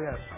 conhece. 0.00 0.30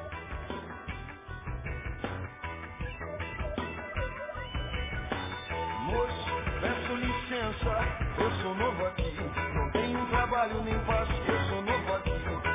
Moço, 5.81 6.27
peço 6.61 6.95
licença, 6.97 7.79
eu 8.19 8.33
sou 8.43 8.55
novo 8.57 8.87
aqui. 8.87 9.15
Não 9.55 9.71
tenho 9.73 10.07
trabalho 10.09 10.63
nem 10.65 10.79
paz, 10.81 11.09
eu 11.29 11.41
sou 11.49 11.63
novo 11.63 11.95
aqui. 11.95 12.13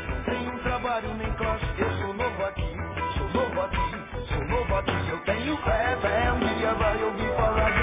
Não 0.09 0.23
tenho 0.25 0.63
trabalho 0.63 1.15
nem 1.15 1.33
classe, 1.35 1.65
eu 1.79 1.91
sou 1.99 2.13
novo 2.15 2.45
aqui. 2.45 2.75
Sou 3.17 3.29
novo 3.29 3.61
aqui, 3.61 4.27
sou 4.29 4.45
novo 4.45 4.75
aqui. 4.77 5.09
Eu 5.09 5.19
tenho 5.25 5.57
fé, 5.63 5.97
fé. 6.01 6.33
Um 6.33 6.57
dia 6.59 6.73
vai 6.75 7.03
ouvir 7.03 7.35
falar 7.37 7.76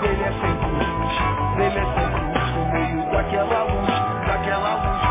Dele 0.00 0.24
é 0.24 0.32
sem 0.32 0.56
cruz, 0.58 1.56
dele 1.56 1.78
é 1.78 1.86
sem 1.86 2.10
cruz. 2.12 2.52
No 2.54 2.66
meio 2.72 3.10
daquela 3.12 3.64
luz, 3.64 3.90
daquela 4.26 4.74
luz. 4.76 5.02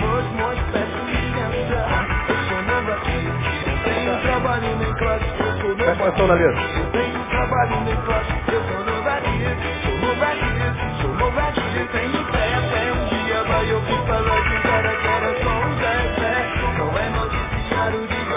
Nós, 0.00 0.32
nós, 0.34 0.58
peço 0.72 0.98
licença, 1.06 1.88
eu 2.28 2.38
sou 2.48 2.62
novo 2.62 2.92
aqui. 2.92 3.22
Não 3.66 3.78
tenho 3.84 4.22
trabalho 4.22 4.76
nem 4.78 4.94
classe, 4.96 5.26
eu 5.40 5.54
sou 5.60 5.70
novo 5.70 5.76
Presta 5.76 6.04
atenção 6.08 6.28
na 6.28 6.34
letra. 6.34 6.62
eu 6.78 6.90
tenho 6.92 7.24
trabalho 7.30 7.80
nem 7.82 7.96
classe, 8.02 8.32
eu 8.52 8.64
sou 8.68 8.84
novo 8.84 9.08
aqui, 9.10 9.82
sou 9.84 9.98
novo 9.98 10.24
aqui, 10.24 11.02
sou 11.02 11.14
novo 11.14 11.40
aqui, 11.40 11.88
tenho 11.92 12.24
fé, 12.32 12.48
fé, 12.70 12.92
um 12.92 13.06
dia 13.26 13.44
vai 13.44 13.72
ouvir 13.74 14.06
falar 14.06 14.40
de 14.42 14.60
cara 14.62 14.90
era 14.92 15.44
só 15.44 15.50
um 15.60 15.78
Zé, 15.78 16.14
Zé. 16.20 16.78
Não 16.78 16.98
é 16.98 17.10
noticiário 17.10 18.08
de 18.08 18.29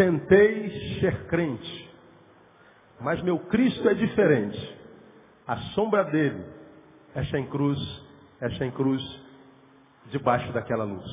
Tentei 0.00 0.98
ser 0.98 1.26
crente, 1.26 1.90
mas 3.02 3.22
meu 3.22 3.38
Cristo 3.38 3.86
é 3.86 3.92
diferente. 3.92 4.78
A 5.46 5.58
sombra 5.74 6.04
dele 6.04 6.42
é 7.14 7.22
sem 7.24 7.46
cruz, 7.48 7.78
é 8.40 8.48
sem 8.52 8.70
cruz 8.70 9.02
debaixo 10.06 10.50
daquela 10.54 10.84
luz. 10.84 11.04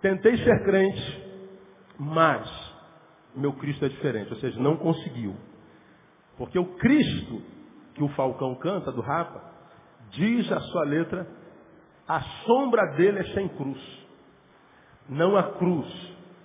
Tentei 0.00 0.36
ser 0.38 0.64
crente, 0.64 1.22
mas 1.96 2.50
meu 3.36 3.52
Cristo 3.52 3.84
é 3.84 3.88
diferente, 3.88 4.32
ou 4.32 4.40
seja, 4.40 4.58
não 4.58 4.76
conseguiu. 4.76 5.36
Porque 6.36 6.58
o 6.58 6.74
Cristo 6.74 7.40
que 7.94 8.02
o 8.02 8.08
Falcão 8.08 8.56
canta 8.56 8.90
do 8.90 9.00
Rapa, 9.00 9.44
diz 10.10 10.50
a 10.50 10.58
sua 10.58 10.86
letra, 10.86 11.24
a 12.08 12.20
sombra 12.44 12.96
dele 12.96 13.20
é 13.20 13.24
sem 13.32 13.48
cruz. 13.50 13.80
Não 15.08 15.36
há 15.36 15.52
cruz 15.52 15.86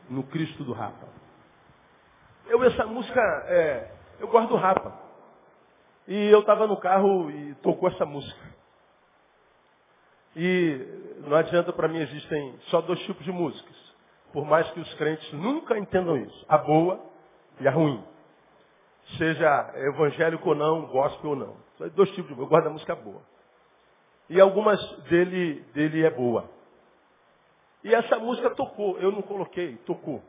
no 0.08 0.22
Cristo 0.22 0.64
do 0.64 0.72
Rapa. 0.72 1.16
Eu, 2.48 2.64
essa 2.64 2.86
música, 2.86 3.20
é, 3.48 3.92
eu 4.20 4.28
gosto 4.28 4.50
do 4.50 4.56
Rapa. 4.56 4.94
E 6.08 6.30
eu 6.30 6.42
estava 6.42 6.68
no 6.68 6.78
carro 6.78 7.32
e 7.32 7.56
tocou 7.56 7.90
essa 7.90 8.06
música. 8.06 8.56
E 10.36 10.80
não 11.26 11.36
adianta 11.36 11.74
para 11.74 11.88
mim, 11.88 12.00
existem 12.00 12.60
só 12.68 12.82
dois 12.82 13.00
tipos 13.02 13.24
de 13.24 13.32
músicas. 13.32 13.76
Por 14.32 14.46
mais 14.46 14.70
que 14.72 14.80
os 14.80 14.94
crentes 14.96 15.32
nunca 15.34 15.78
entendam 15.78 16.18
isso. 16.18 16.46
A 16.48 16.58
boa 16.58 17.00
e 17.60 17.68
a 17.68 17.72
ruim. 17.72 18.04
Seja 19.18 19.72
evangélico 19.76 20.50
ou 20.50 20.56
não, 20.56 20.86
gospel 20.88 21.32
ou 21.32 21.36
não. 21.36 21.58
Só 21.78 21.88
dois 21.90 22.10
tipos 22.12 22.28
de 22.28 22.36
música. 22.36 22.44
Eu 22.44 22.48
gosto 22.48 22.64
da 22.66 22.70
música 22.70 22.96
boa. 22.96 23.22
E 24.30 24.40
algumas 24.40 24.80
dele, 25.04 25.62
dele 25.74 26.06
é 26.06 26.10
boa. 26.12 26.50
E 27.84 27.94
essa 27.94 28.20
música 28.20 28.52
tocou. 28.52 29.00
Eu 29.00 29.12
não 29.12 29.22
coloquei, 29.22 29.78
tocou. 29.78 30.22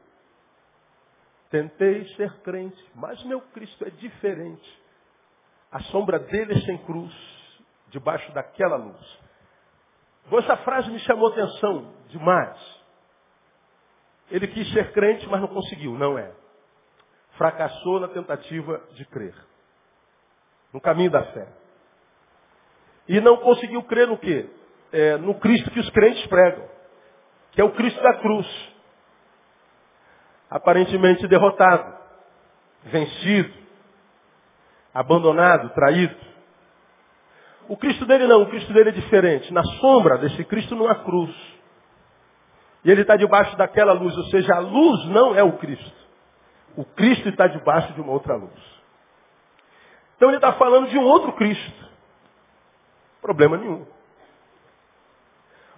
Tentei 1.51 2.05
ser 2.17 2.33
crente, 2.41 2.85
mas 2.95 3.23
meu 3.25 3.41
Cristo 3.41 3.87
é 3.87 3.91
diferente. 3.91 4.83
A 5.71 5.81
sombra 5.85 6.19
dele 6.19 6.55
é 6.55 6.61
sem 6.63 6.79
cruz, 6.79 7.15
debaixo 7.89 8.33
daquela 8.33 8.77
luz. 8.77 9.19
Essa 10.33 10.57
frase 10.59 10.91
me 10.91 10.99
chamou 11.01 11.29
atenção 11.29 11.93
demais. 12.09 12.77
Ele 14.31 14.49
quis 14.49 14.73
ser 14.73 14.93
crente, 14.93 15.27
mas 15.29 15.41
não 15.41 15.49
conseguiu, 15.49 15.93
não 15.93 16.19
é. 16.19 16.33
Fracassou 17.37 18.01
na 18.01 18.09
tentativa 18.09 18.83
de 18.93 19.05
crer. 19.05 19.35
No 20.73 20.81
caminho 20.81 21.11
da 21.11 21.23
fé. 21.33 21.47
E 23.09 23.21
não 23.21 23.37
conseguiu 23.37 23.83
crer 23.85 24.09
no 24.09 24.19
quê? 24.19 24.51
É, 24.93 25.17
no 25.17 25.39
Cristo 25.39 25.71
que 25.71 25.79
os 25.79 25.91
crentes 25.91 26.27
pregam. 26.27 26.69
Que 27.53 27.61
é 27.61 27.65
o 27.65 27.73
Cristo 27.73 28.03
da 28.03 28.15
cruz. 28.15 28.76
Aparentemente 30.51 31.27
derrotado. 31.27 31.95
Vencido. 32.85 33.53
Abandonado, 34.95 35.71
traído. 35.71 36.17
O 37.69 37.77
Cristo 37.77 38.07
dele 38.07 38.27
não, 38.27 38.43
o 38.43 38.49
Cristo 38.49 38.73
dele 38.73 38.91
é 38.91 38.93
diferente. 38.93 39.53
Na 39.53 39.65
sombra 39.81 40.19
desse 40.19 40.45
Cristo 40.45 40.75
não 40.75 40.89
há 40.89 40.95
cruz. 40.95 41.35
E 42.85 42.91
ele 42.91 43.03
está 43.03 43.17
debaixo 43.17 43.57
daquela 43.57 43.93
luz, 43.93 44.17
ou 44.17 44.25
seja, 44.27 44.55
a 44.55 44.61
luz 44.61 45.05
não 45.07 45.35
é 45.35 45.43
o 45.43 45.59
Cristo. 45.59 46.07
O 46.77 46.85
Cristo 46.85 47.29
está 47.29 47.49
debaixo 47.49 47.93
de 47.95 48.01
uma 48.01 48.13
outra 48.13 48.37
luz. 48.37 48.77
Então 50.17 50.29
ele 50.29 50.37
está 50.37 50.53
falando 50.53 50.89
de 50.89 50.97
um 50.97 51.03
outro 51.03 51.33
Cristo. 51.33 51.91
Problema 53.21 53.57
nenhum. 53.57 53.85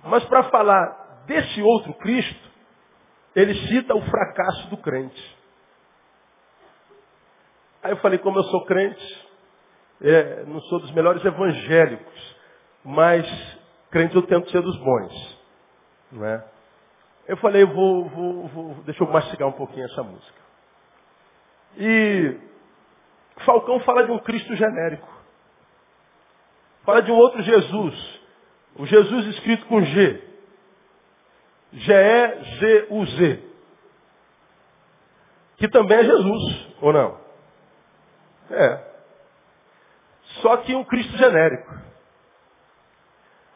Mas 0.04 0.24
para 0.26 0.44
falar 0.44 1.24
desse 1.26 1.62
outro 1.62 1.94
Cristo, 1.94 2.47
ele 3.34 3.54
cita 3.68 3.94
o 3.94 4.02
fracasso 4.02 4.68
do 4.68 4.76
crente. 4.76 5.38
Aí 7.82 7.92
eu 7.92 7.96
falei, 7.98 8.18
como 8.18 8.38
eu 8.38 8.44
sou 8.44 8.64
crente, 8.64 9.28
é, 10.02 10.44
não 10.46 10.60
sou 10.62 10.80
dos 10.80 10.90
melhores 10.92 11.24
evangélicos, 11.24 12.36
mas 12.84 13.26
crente 13.90 14.16
eu 14.16 14.22
tento 14.22 14.50
ser 14.50 14.62
dos 14.62 14.76
bons. 14.78 15.38
Não 16.12 16.24
é? 16.24 16.44
Eu 17.26 17.36
falei, 17.36 17.64
vou, 17.64 18.08
vou, 18.08 18.48
vou, 18.48 18.74
deixa 18.84 19.02
eu 19.02 19.08
mastigar 19.10 19.48
um 19.48 19.52
pouquinho 19.52 19.84
essa 19.84 20.02
música. 20.02 20.38
E 21.76 22.38
Falcão 23.44 23.78
fala 23.80 24.04
de 24.04 24.10
um 24.10 24.18
Cristo 24.18 24.54
genérico. 24.56 25.08
Fala 26.84 27.02
de 27.02 27.12
um 27.12 27.16
outro 27.16 27.42
Jesus. 27.42 28.20
O 28.76 28.86
Jesus 28.86 29.26
escrito 29.26 29.66
com 29.66 29.82
G. 29.82 30.27
G-E-Z-U-Z. 31.72 33.42
Que 35.56 35.68
também 35.68 35.98
é 35.98 36.04
Jesus, 36.04 36.76
ou 36.80 36.92
não? 36.92 37.18
É. 38.50 38.88
Só 40.40 40.56
que 40.58 40.74
um 40.74 40.84
Cristo 40.84 41.16
genérico. 41.16 41.74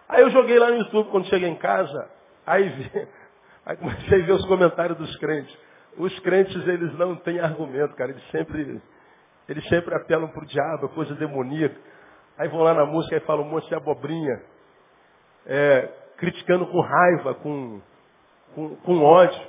Aí 0.09 0.23
eu 0.23 0.31
joguei 0.31 0.59
lá 0.59 0.69
no 0.71 0.79
YouTube 0.79 1.11
quando 1.11 1.27
cheguei 1.29 1.49
em 1.49 1.57
casa, 1.57 2.11
aí, 2.47 2.69
vi, 2.69 2.91
aí 3.65 3.77
comecei 3.77 4.23
a 4.23 4.27
ver 4.27 4.33
os 4.33 4.45
comentários 4.47 4.99
dos 4.99 5.17
crentes. 5.17 5.57
Os 5.97 6.19
crentes, 6.21 6.57
eles 6.67 6.93
não 6.99 7.17
têm 7.17 7.39
argumento, 7.41 7.95
cara. 7.95 8.11
Eles 8.11 8.31
sempre, 8.31 8.81
eles 9.49 9.69
sempre 9.69 9.95
apelam 9.95 10.29
para 10.29 10.43
o 10.43 10.47
diabo, 10.47 10.89
coisa 10.91 11.15
demoníaca. 11.15 11.77
Aí 12.39 12.49
vão 12.49 12.61
lá 12.61 12.75
na 12.75 12.85
música 12.85 13.17
e 13.17 13.21
falam 13.21 13.45
um 13.45 13.49
monte 13.49 13.69
de 13.69 13.75
abobrinha. 13.75 14.43
É, 15.47 15.89
criticando 16.17 16.67
com 16.67 16.81
raiva, 16.81 17.35
com, 17.35 17.81
com, 18.55 18.77
com 18.77 19.03
ódio. 19.03 19.41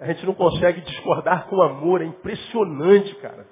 A 0.00 0.06
gente 0.06 0.26
não 0.26 0.34
consegue 0.34 0.80
discordar 0.82 1.46
com 1.48 1.62
amor. 1.62 2.02
É 2.02 2.04
impressionante, 2.04 3.14
cara. 3.16 3.46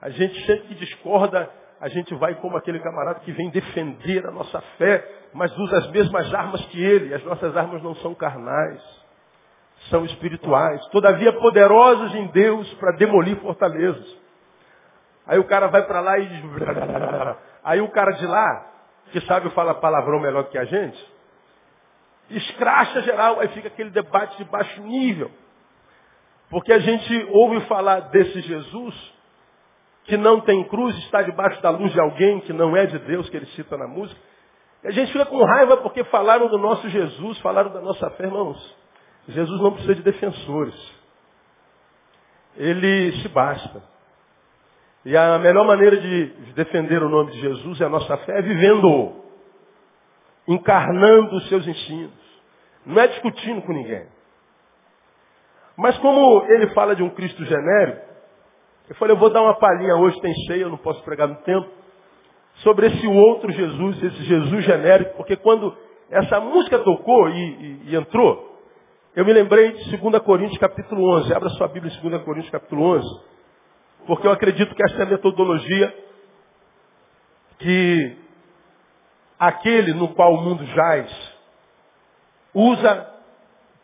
A 0.00 0.10
gente 0.10 0.44
sempre 0.46 0.68
que 0.68 0.74
discorda, 0.74 1.50
a 1.80 1.88
gente 1.88 2.14
vai 2.14 2.34
como 2.36 2.56
aquele 2.56 2.78
camarada 2.80 3.20
que 3.20 3.32
vem 3.32 3.50
defender 3.50 4.26
a 4.26 4.30
nossa 4.30 4.60
fé, 4.78 5.04
mas 5.32 5.56
usa 5.56 5.78
as 5.78 5.90
mesmas 5.90 6.32
armas 6.32 6.64
que 6.66 6.82
ele. 6.82 7.14
As 7.14 7.24
nossas 7.24 7.56
armas 7.56 7.82
não 7.82 7.94
são 7.96 8.14
carnais. 8.14 8.80
são 9.90 10.04
espirituais, 10.04 10.84
todavia 10.88 11.32
poderosos 11.34 12.14
em 12.14 12.26
Deus 12.28 12.72
para 12.74 12.96
demolir 12.96 13.36
fortalezas. 13.40 14.16
Aí 15.26 15.38
o 15.38 15.44
cara 15.44 15.66
vai 15.68 15.82
para 15.86 16.00
lá 16.00 16.18
e. 16.18 16.28
Aí 17.64 17.80
o 17.80 17.90
cara 17.90 18.12
de 18.12 18.26
lá, 18.26 18.66
que 19.10 19.20
sabe 19.22 19.50
falar 19.50 19.74
palavrão 19.74 20.20
melhor 20.20 20.44
que 20.44 20.56
a 20.56 20.64
gente, 20.64 21.15
escracha 22.30 23.02
geral, 23.02 23.40
aí 23.40 23.48
fica 23.48 23.68
aquele 23.68 23.90
debate 23.90 24.36
de 24.38 24.44
baixo 24.44 24.80
nível. 24.82 25.30
Porque 26.50 26.72
a 26.72 26.78
gente 26.78 27.28
ouve 27.30 27.60
falar 27.66 28.00
desse 28.00 28.40
Jesus 28.40 29.16
que 30.04 30.16
não 30.16 30.40
tem 30.40 30.62
cruz, 30.64 30.96
está 30.98 31.22
debaixo 31.22 31.60
da 31.60 31.70
luz 31.70 31.92
de 31.92 32.00
alguém 32.00 32.40
que 32.40 32.52
não 32.52 32.76
é 32.76 32.86
de 32.86 32.98
Deus, 33.00 33.28
que 33.28 33.36
ele 33.36 33.46
cita 33.46 33.76
na 33.76 33.88
música. 33.88 34.20
E 34.84 34.88
a 34.88 34.90
gente 34.92 35.12
fica 35.12 35.26
com 35.26 35.44
raiva 35.44 35.78
porque 35.78 36.04
falaram 36.04 36.46
do 36.48 36.58
nosso 36.58 36.88
Jesus, 36.88 37.38
falaram 37.38 37.72
da 37.72 37.80
nossa 37.80 38.08
fé, 38.10 38.24
irmãos. 38.24 38.76
Jesus 39.28 39.60
não 39.60 39.72
precisa 39.72 39.96
de 39.96 40.02
defensores. 40.02 40.94
Ele 42.56 43.12
se 43.20 43.28
basta. 43.28 43.82
E 45.04 45.16
a 45.16 45.38
melhor 45.38 45.66
maneira 45.66 45.96
de 45.96 46.26
defender 46.54 47.02
o 47.02 47.08
nome 47.08 47.32
de 47.32 47.40
Jesus 47.40 47.80
e 47.80 47.84
a 47.84 47.88
nossa 47.88 48.16
fé 48.18 48.38
é 48.38 48.42
vivendo-o, 48.42 49.25
encarnando 50.46 51.36
os 51.36 51.48
seus 51.48 51.66
ensinos. 51.66 52.14
Não 52.84 53.00
é 53.00 53.08
discutindo 53.08 53.62
com 53.62 53.72
ninguém. 53.72 54.06
Mas 55.76 55.98
como 55.98 56.44
ele 56.48 56.68
fala 56.68 56.94
de 56.94 57.02
um 57.02 57.10
Cristo 57.10 57.44
genérico, 57.44 58.06
eu 58.88 58.94
falei, 58.96 59.14
eu 59.14 59.18
vou 59.18 59.30
dar 59.30 59.42
uma 59.42 59.54
palhinha 59.54 59.96
hoje, 59.96 60.20
tem 60.20 60.32
cheia, 60.46 60.62
eu 60.62 60.70
não 60.70 60.78
posso 60.78 61.02
pregar 61.02 61.26
no 61.26 61.36
tempo, 61.36 61.68
sobre 62.62 62.86
esse 62.86 63.06
outro 63.06 63.50
Jesus, 63.50 64.02
esse 64.02 64.22
Jesus 64.24 64.64
genérico, 64.64 65.16
porque 65.16 65.36
quando 65.36 65.76
essa 66.10 66.40
música 66.40 66.78
tocou 66.78 67.28
e, 67.28 67.34
e, 67.34 67.80
e 67.90 67.96
entrou, 67.96 68.56
eu 69.14 69.24
me 69.24 69.32
lembrei 69.32 69.72
de 69.72 69.96
2 69.96 70.22
Coríntios 70.22 70.58
capítulo 70.58 71.02
11. 71.20 71.34
Abra 71.34 71.48
sua 71.50 71.68
Bíblia 71.68 71.92
em 71.92 72.08
2 72.10 72.22
Coríntios 72.22 72.50
capítulo 72.50 72.82
11. 72.96 73.06
Porque 74.06 74.26
eu 74.26 74.30
acredito 74.30 74.74
que 74.74 74.82
essa 74.84 74.98
é 74.98 75.02
a 75.02 75.06
metodologia 75.06 75.94
que 77.58 78.16
aquele 79.38 79.92
no 79.92 80.08
qual 80.14 80.34
o 80.34 80.42
mundo 80.42 80.64
jaz 80.66 81.36
usa 82.54 83.14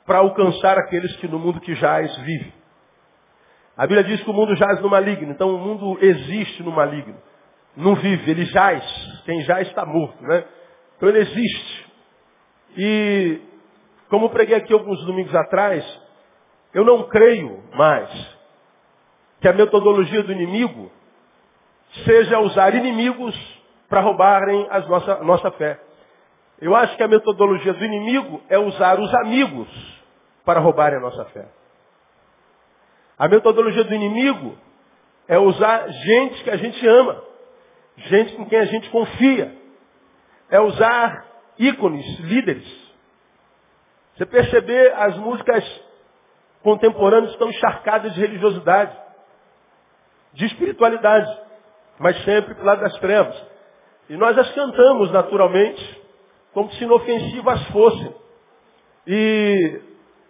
para 0.06 0.18
alcançar 0.18 0.78
aqueles 0.78 1.14
que 1.16 1.28
no 1.28 1.38
mundo 1.38 1.60
que 1.60 1.74
jaz 1.74 2.14
vive. 2.18 2.52
A 3.76 3.86
Bíblia 3.86 4.04
diz 4.04 4.22
que 4.22 4.30
o 4.30 4.34
mundo 4.34 4.54
jaz 4.56 4.80
no 4.80 4.88
maligno, 4.88 5.30
então 5.30 5.54
o 5.54 5.58
mundo 5.58 5.98
existe 6.00 6.62
no 6.62 6.72
maligno. 6.72 7.16
Não 7.76 7.94
vive, 7.94 8.30
ele 8.30 8.44
jaz. 8.46 8.84
Quem 9.24 9.40
jaz 9.42 9.68
está 9.68 9.84
morto, 9.86 10.22
né? 10.22 10.44
Então 10.96 11.08
ele 11.08 11.20
existe. 11.20 11.86
E 12.76 13.40
como 14.08 14.30
preguei 14.30 14.56
aqui 14.56 14.72
alguns 14.72 15.04
domingos 15.06 15.34
atrás, 15.34 15.84
eu 16.74 16.84
não 16.84 17.08
creio 17.08 17.62
mais 17.74 18.10
que 19.40 19.48
a 19.48 19.52
metodologia 19.52 20.22
do 20.22 20.32
inimigo 20.32 20.90
seja 22.04 22.38
usar 22.40 22.74
inimigos 22.74 23.34
para 23.92 24.00
roubarem 24.00 24.66
a 24.70 24.80
nossa, 24.80 25.16
nossa 25.16 25.50
fé. 25.50 25.78
Eu 26.58 26.74
acho 26.74 26.96
que 26.96 27.02
a 27.02 27.08
metodologia 27.08 27.74
do 27.74 27.84
inimigo 27.84 28.40
é 28.48 28.58
usar 28.58 28.98
os 28.98 29.14
amigos 29.16 29.68
para 30.46 30.60
roubarem 30.60 30.96
a 30.96 31.02
nossa 31.02 31.26
fé. 31.26 31.44
A 33.18 33.28
metodologia 33.28 33.84
do 33.84 33.94
inimigo 33.94 34.56
é 35.28 35.38
usar 35.38 35.86
gente 35.90 36.42
que 36.42 36.48
a 36.48 36.56
gente 36.56 36.88
ama, 36.88 37.22
gente 37.98 38.34
com 38.34 38.46
quem 38.46 38.60
a 38.60 38.64
gente 38.64 38.88
confia. 38.88 39.54
É 40.48 40.58
usar 40.58 41.26
ícones, 41.58 42.18
líderes, 42.20 42.66
você 44.16 44.24
perceber, 44.24 44.94
as 44.94 45.18
músicas 45.18 45.82
contemporâneas 46.62 47.32
estão 47.32 47.50
encharcadas 47.50 48.14
de 48.14 48.20
religiosidade, 48.22 48.96
de 50.32 50.46
espiritualidade, 50.46 51.30
mas 51.98 52.16
sempre 52.24 52.54
para 52.54 52.64
lado 52.64 52.80
das 52.80 52.98
trevas. 52.98 53.51
E 54.08 54.16
nós 54.16 54.36
as 54.36 54.50
cantamos 54.52 55.10
naturalmente, 55.10 56.00
como 56.52 56.70
se 56.72 56.84
inofensivas 56.84 57.62
fossem. 57.68 58.14
E 59.06 59.80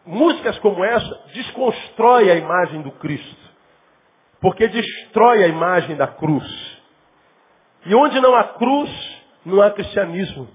músicas 0.07 0.59
como 0.59 0.85
essa 0.85 1.21
desconstrói 1.35 2.31
a 2.31 2.37
imagem 2.37 2.83
do 2.83 2.91
Cristo, 2.93 3.37
porque 4.41 4.69
destrói 4.69 5.45
a 5.45 5.49
imagem 5.49 5.97
da 5.97 6.07
cruz. 6.07 6.81
E 7.87 7.95
onde 7.95 8.21
não 8.21 8.35
há 8.35 8.45
cruz, 8.45 8.91
não 9.45 9.61
há 9.61 9.71
cristianismo, 9.71 10.49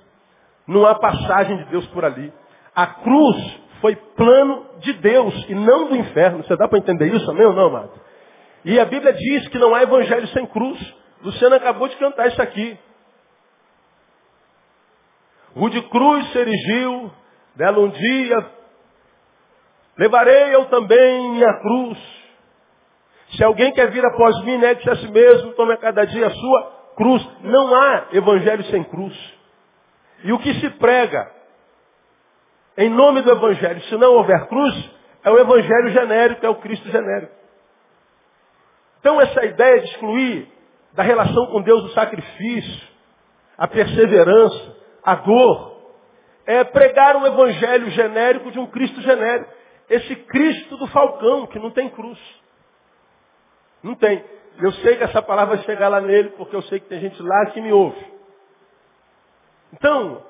não 0.67 0.85
há 0.85 0.95
passagem 0.95 1.57
de 1.57 1.65
Deus 1.65 1.85
por 1.87 2.03
ali. 2.05 2.31
A 2.75 2.87
cruz 2.87 3.59
foi 3.81 3.95
plano 3.95 4.65
de 4.79 4.93
Deus 4.93 5.33
e 5.49 5.55
não 5.55 5.89
do 5.89 5.95
inferno. 5.95 6.43
Você 6.43 6.55
dá 6.55 6.67
para 6.67 6.79
entender 6.79 7.13
isso, 7.13 7.29
amém 7.29 7.45
ou 7.45 7.53
não, 7.53 7.67
amado? 7.67 7.91
E 8.65 8.79
a 8.79 8.85
Bíblia 8.85 9.13
diz 9.13 9.47
que 9.49 9.57
não 9.57 9.73
há 9.73 9.83
evangelho 9.83 10.27
sem 10.29 10.45
cruz. 10.45 10.79
Luciano 11.21 11.55
acabou 11.55 11.87
de 11.87 11.95
cantar 11.95 12.27
isso 12.27 12.41
aqui. 12.41 12.77
O 15.59 15.69
de 15.69 15.81
cruz 15.89 16.31
se 16.31 16.37
erigiu, 16.37 17.11
dela 17.55 17.79
um 17.79 17.89
dia, 17.89 18.51
levarei 19.97 20.55
eu 20.55 20.65
também 20.65 21.31
minha 21.31 21.53
cruz. 21.59 21.97
Se 23.35 23.43
alguém 23.43 23.71
quer 23.73 23.91
vir 23.91 24.05
após 24.05 24.43
mim, 24.43 24.57
negue-se 24.57 24.89
a 24.89 24.95
si 24.95 25.11
mesmo, 25.11 25.53
tome 25.53 25.73
a 25.73 25.77
cada 25.77 26.05
dia 26.05 26.27
a 26.27 26.31
sua 26.31 26.91
cruz. 26.95 27.27
Não 27.41 27.75
há 27.75 28.07
evangelho 28.13 28.63
sem 28.65 28.83
cruz. 28.83 29.37
E 30.23 30.31
o 30.31 30.39
que 30.39 30.53
se 30.55 30.69
prega 30.71 31.37
em 32.77 32.89
nome 32.89 33.23
do 33.23 33.31
Evangelho. 33.31 33.81
Se 33.83 33.97
não 33.97 34.13
houver 34.13 34.47
cruz, 34.47 34.91
é 35.23 35.31
o 35.31 35.39
Evangelho 35.39 35.89
genérico, 35.89 36.45
é 36.45 36.49
o 36.49 36.55
Cristo 36.55 36.87
genérico. 36.89 37.33
Então 38.99 39.19
essa 39.19 39.43
ideia 39.45 39.81
de 39.81 39.87
excluir 39.87 40.47
da 40.93 41.01
relação 41.01 41.47
com 41.47 41.61
Deus 41.61 41.83
o 41.85 41.93
sacrifício, 41.93 42.87
a 43.57 43.67
perseverança, 43.67 44.76
a 45.07 45.15
dor, 45.15 45.77
é 46.45 46.65
pregar 46.65 47.15
um 47.15 47.25
evangelho 47.25 47.89
genérico 47.91 48.51
de 48.51 48.59
um 48.59 48.67
Cristo 48.67 48.99
genérico. 49.01 49.49
Esse 49.89 50.17
Cristo 50.17 50.75
do 50.75 50.85
falcão, 50.87 51.47
que 51.47 51.57
não 51.59 51.71
tem 51.71 51.89
cruz. 51.89 52.19
Não 53.81 53.95
tem. 53.95 54.21
Eu 54.59 54.69
sei 54.73 54.97
que 54.97 55.05
essa 55.05 55.21
palavra 55.21 55.55
vai 55.55 55.63
chegar 55.65 55.87
lá 55.87 56.01
nele, 56.01 56.31
porque 56.31 56.53
eu 56.53 56.61
sei 56.63 56.81
que 56.81 56.89
tem 56.89 56.99
gente 56.99 57.23
lá 57.23 57.45
que 57.51 57.61
me 57.61 57.71
ouve. 57.71 58.05
Então, 59.71 60.25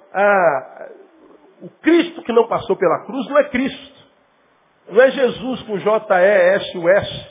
o 1.63 1.69
Cristo 1.81 2.21
que 2.21 2.31
não 2.31 2.47
passou 2.47 2.75
pela 2.75 3.03
cruz 3.05 3.27
não 3.29 3.39
é 3.39 3.45
Cristo. 3.45 3.97
Não 4.89 5.01
é 5.01 5.09
Jesus 5.09 5.63
com 5.63 5.79
J-E-S-U-S. 5.79 7.27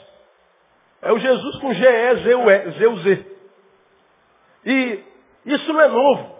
É 1.00 1.12
o 1.12 1.18
Jesus 1.20 1.60
com 1.60 1.72
G-E-Z-U-Z. 1.72 3.36
E 4.64 5.04
isso 5.44 5.72
não 5.72 5.80
é 5.80 5.86
novo. 5.86 6.35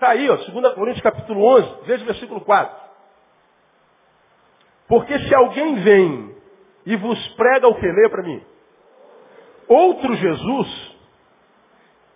Está 0.00 0.12
aí, 0.12 0.30
ó, 0.30 0.36
2 0.36 0.74
Coríntios 0.76 1.02
capítulo 1.02 1.44
11, 1.44 1.74
veja 1.82 2.02
o 2.04 2.06
versículo 2.06 2.40
4. 2.40 2.74
Porque 4.88 5.18
se 5.18 5.34
alguém 5.34 5.74
vem 5.82 6.36
e 6.86 6.96
vos 6.96 7.28
prega 7.34 7.68
o 7.68 7.74
que 7.74 7.86
lê 7.86 8.08
para 8.08 8.22
mim, 8.22 8.42
outro 9.68 10.14
Jesus, 10.14 10.96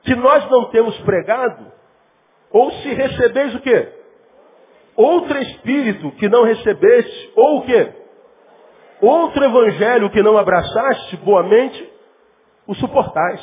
que 0.03 0.15
nós 0.15 0.49
não 0.49 0.71
temos 0.71 0.97
pregado, 1.01 1.71
ou 2.51 2.73
se 2.73 2.89
recebeis 2.89 3.55
o 3.55 3.61
quê? 3.61 3.93
outro 4.97 5.37
espírito 5.43 6.11
que 6.13 6.27
não 6.27 6.43
recebeste, 6.43 7.33
ou 7.37 7.59
o 7.59 7.67
quê? 7.67 7.93
Outro 9.03 9.45
evangelho 9.45 10.09
que 10.09 10.23
não 10.23 10.39
abraçaste 10.39 11.19
boamente, 11.19 11.93
o 12.67 12.75
suportais. 12.77 13.43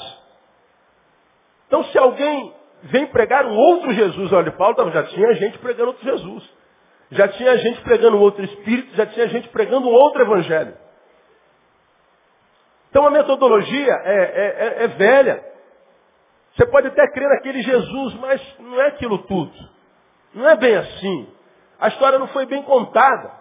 Então 1.68 1.84
se 1.84 1.98
alguém 2.00 2.60
vem 2.84 3.08
pregar 3.08 3.46
um 3.46 3.56
outro 3.56 3.94
Jesus, 3.94 4.32
olha, 4.34 4.52
Paulo 4.52 4.92
já 4.92 5.04
tinha 5.04 5.34
gente 5.36 5.58
pregando 5.60 5.88
outro 5.90 6.04
Jesus. 6.04 6.62
Já 7.12 7.28
tinha 7.28 7.58
gente 7.58 7.82
pregando 7.82 8.18
outro 8.20 8.44
espírito, 8.44 8.96
já 8.96 9.06
tinha 9.06 9.28
gente 9.28 9.50
pregando 9.50 9.90
outro 9.90 10.22
evangelho. 10.22 10.74
Então 12.90 13.06
a 13.06 13.12
metodologia 13.12 13.94
é, 14.04 14.16
é, 14.16 14.82
é, 14.82 14.84
é 14.84 14.88
velha. 14.88 15.44
Você 16.56 16.66
pode 16.68 16.88
até 16.88 17.06
crer 17.12 17.30
naquele 17.30 17.62
Jesus, 17.62 18.14
mas 18.16 18.60
não 18.60 18.82
é 18.82 18.88
aquilo 18.88 19.20
tudo. 19.20 19.54
Não 20.34 20.50
é 20.50 20.56
bem 20.56 20.76
assim. 20.76 21.34
A 21.80 21.90
história 21.90 22.18
não 22.18 22.28
foi 22.28 22.46
bem 22.46 22.64
contada. 22.64 23.32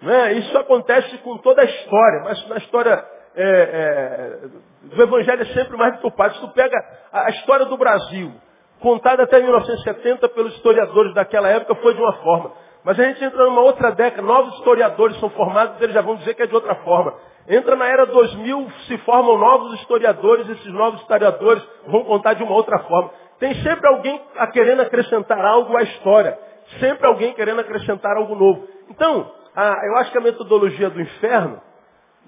Né? 0.00 0.34
Isso 0.34 0.56
acontece 0.58 1.18
com 1.18 1.38
toda 1.38 1.62
a 1.62 1.64
história, 1.64 2.20
mas 2.24 2.48
na 2.48 2.56
história 2.58 3.17
é, 3.40 4.40
é, 4.42 4.48
do 4.82 5.02
Evangelho 5.02 5.42
é 5.42 5.46
sempre 5.46 5.76
mais 5.76 5.94
deturpada. 5.94 6.34
Se 6.34 6.40
tu 6.40 6.48
pega 6.48 6.76
a, 7.12 7.30
história 7.30 7.66
do 7.66 7.76
Brasil, 7.76 8.32
contada 8.80 9.22
até 9.22 9.40
1970 9.40 10.28
pelos 10.30 10.54
historiadores 10.54 11.14
daquela 11.14 11.48
época, 11.48 11.76
foi 11.76 11.94
de 11.94 12.00
uma 12.00 12.12
forma. 12.14 12.52
Mas 12.84 12.98
a 12.98 13.04
gente 13.04 13.24
entra 13.24 13.44
numa 13.44 13.60
outra 13.60 13.92
década, 13.92 14.22
novos 14.22 14.54
historiadores 14.54 15.18
são 15.20 15.30
formados, 15.30 15.80
eles 15.80 15.94
já 15.94 16.00
vão 16.00 16.16
dizer 16.16 16.34
que 16.34 16.42
é 16.42 16.46
de 16.46 16.54
outra 16.54 16.74
forma. 16.76 17.14
Entra 17.48 17.76
na 17.76 17.86
era 17.86 18.06
2000, 18.06 18.68
se 18.86 18.98
formam 18.98 19.38
novos 19.38 19.80
historiadores, 19.80 20.48
esses 20.48 20.72
novos 20.72 21.00
historiadores 21.00 21.62
vão 21.86 22.04
contar 22.04 22.34
de 22.34 22.42
uma 22.42 22.54
outra 22.54 22.78
forma. 22.80 23.10
Tem 23.38 23.54
sempre 23.62 23.86
alguém 23.86 24.20
querendo 24.52 24.82
acrescentar 24.82 25.44
algo 25.44 25.76
à 25.76 25.82
história. 25.82 26.38
Sempre 26.80 27.06
alguém 27.06 27.32
querendo 27.32 27.60
acrescentar 27.60 28.16
algo 28.16 28.34
novo. 28.34 28.66
Então, 28.90 29.30
a, 29.54 29.74
eu 29.86 29.96
acho 29.96 30.12
que 30.12 30.18
a 30.18 30.20
metodologia 30.20 30.90
do 30.90 31.00
inferno 31.00 31.62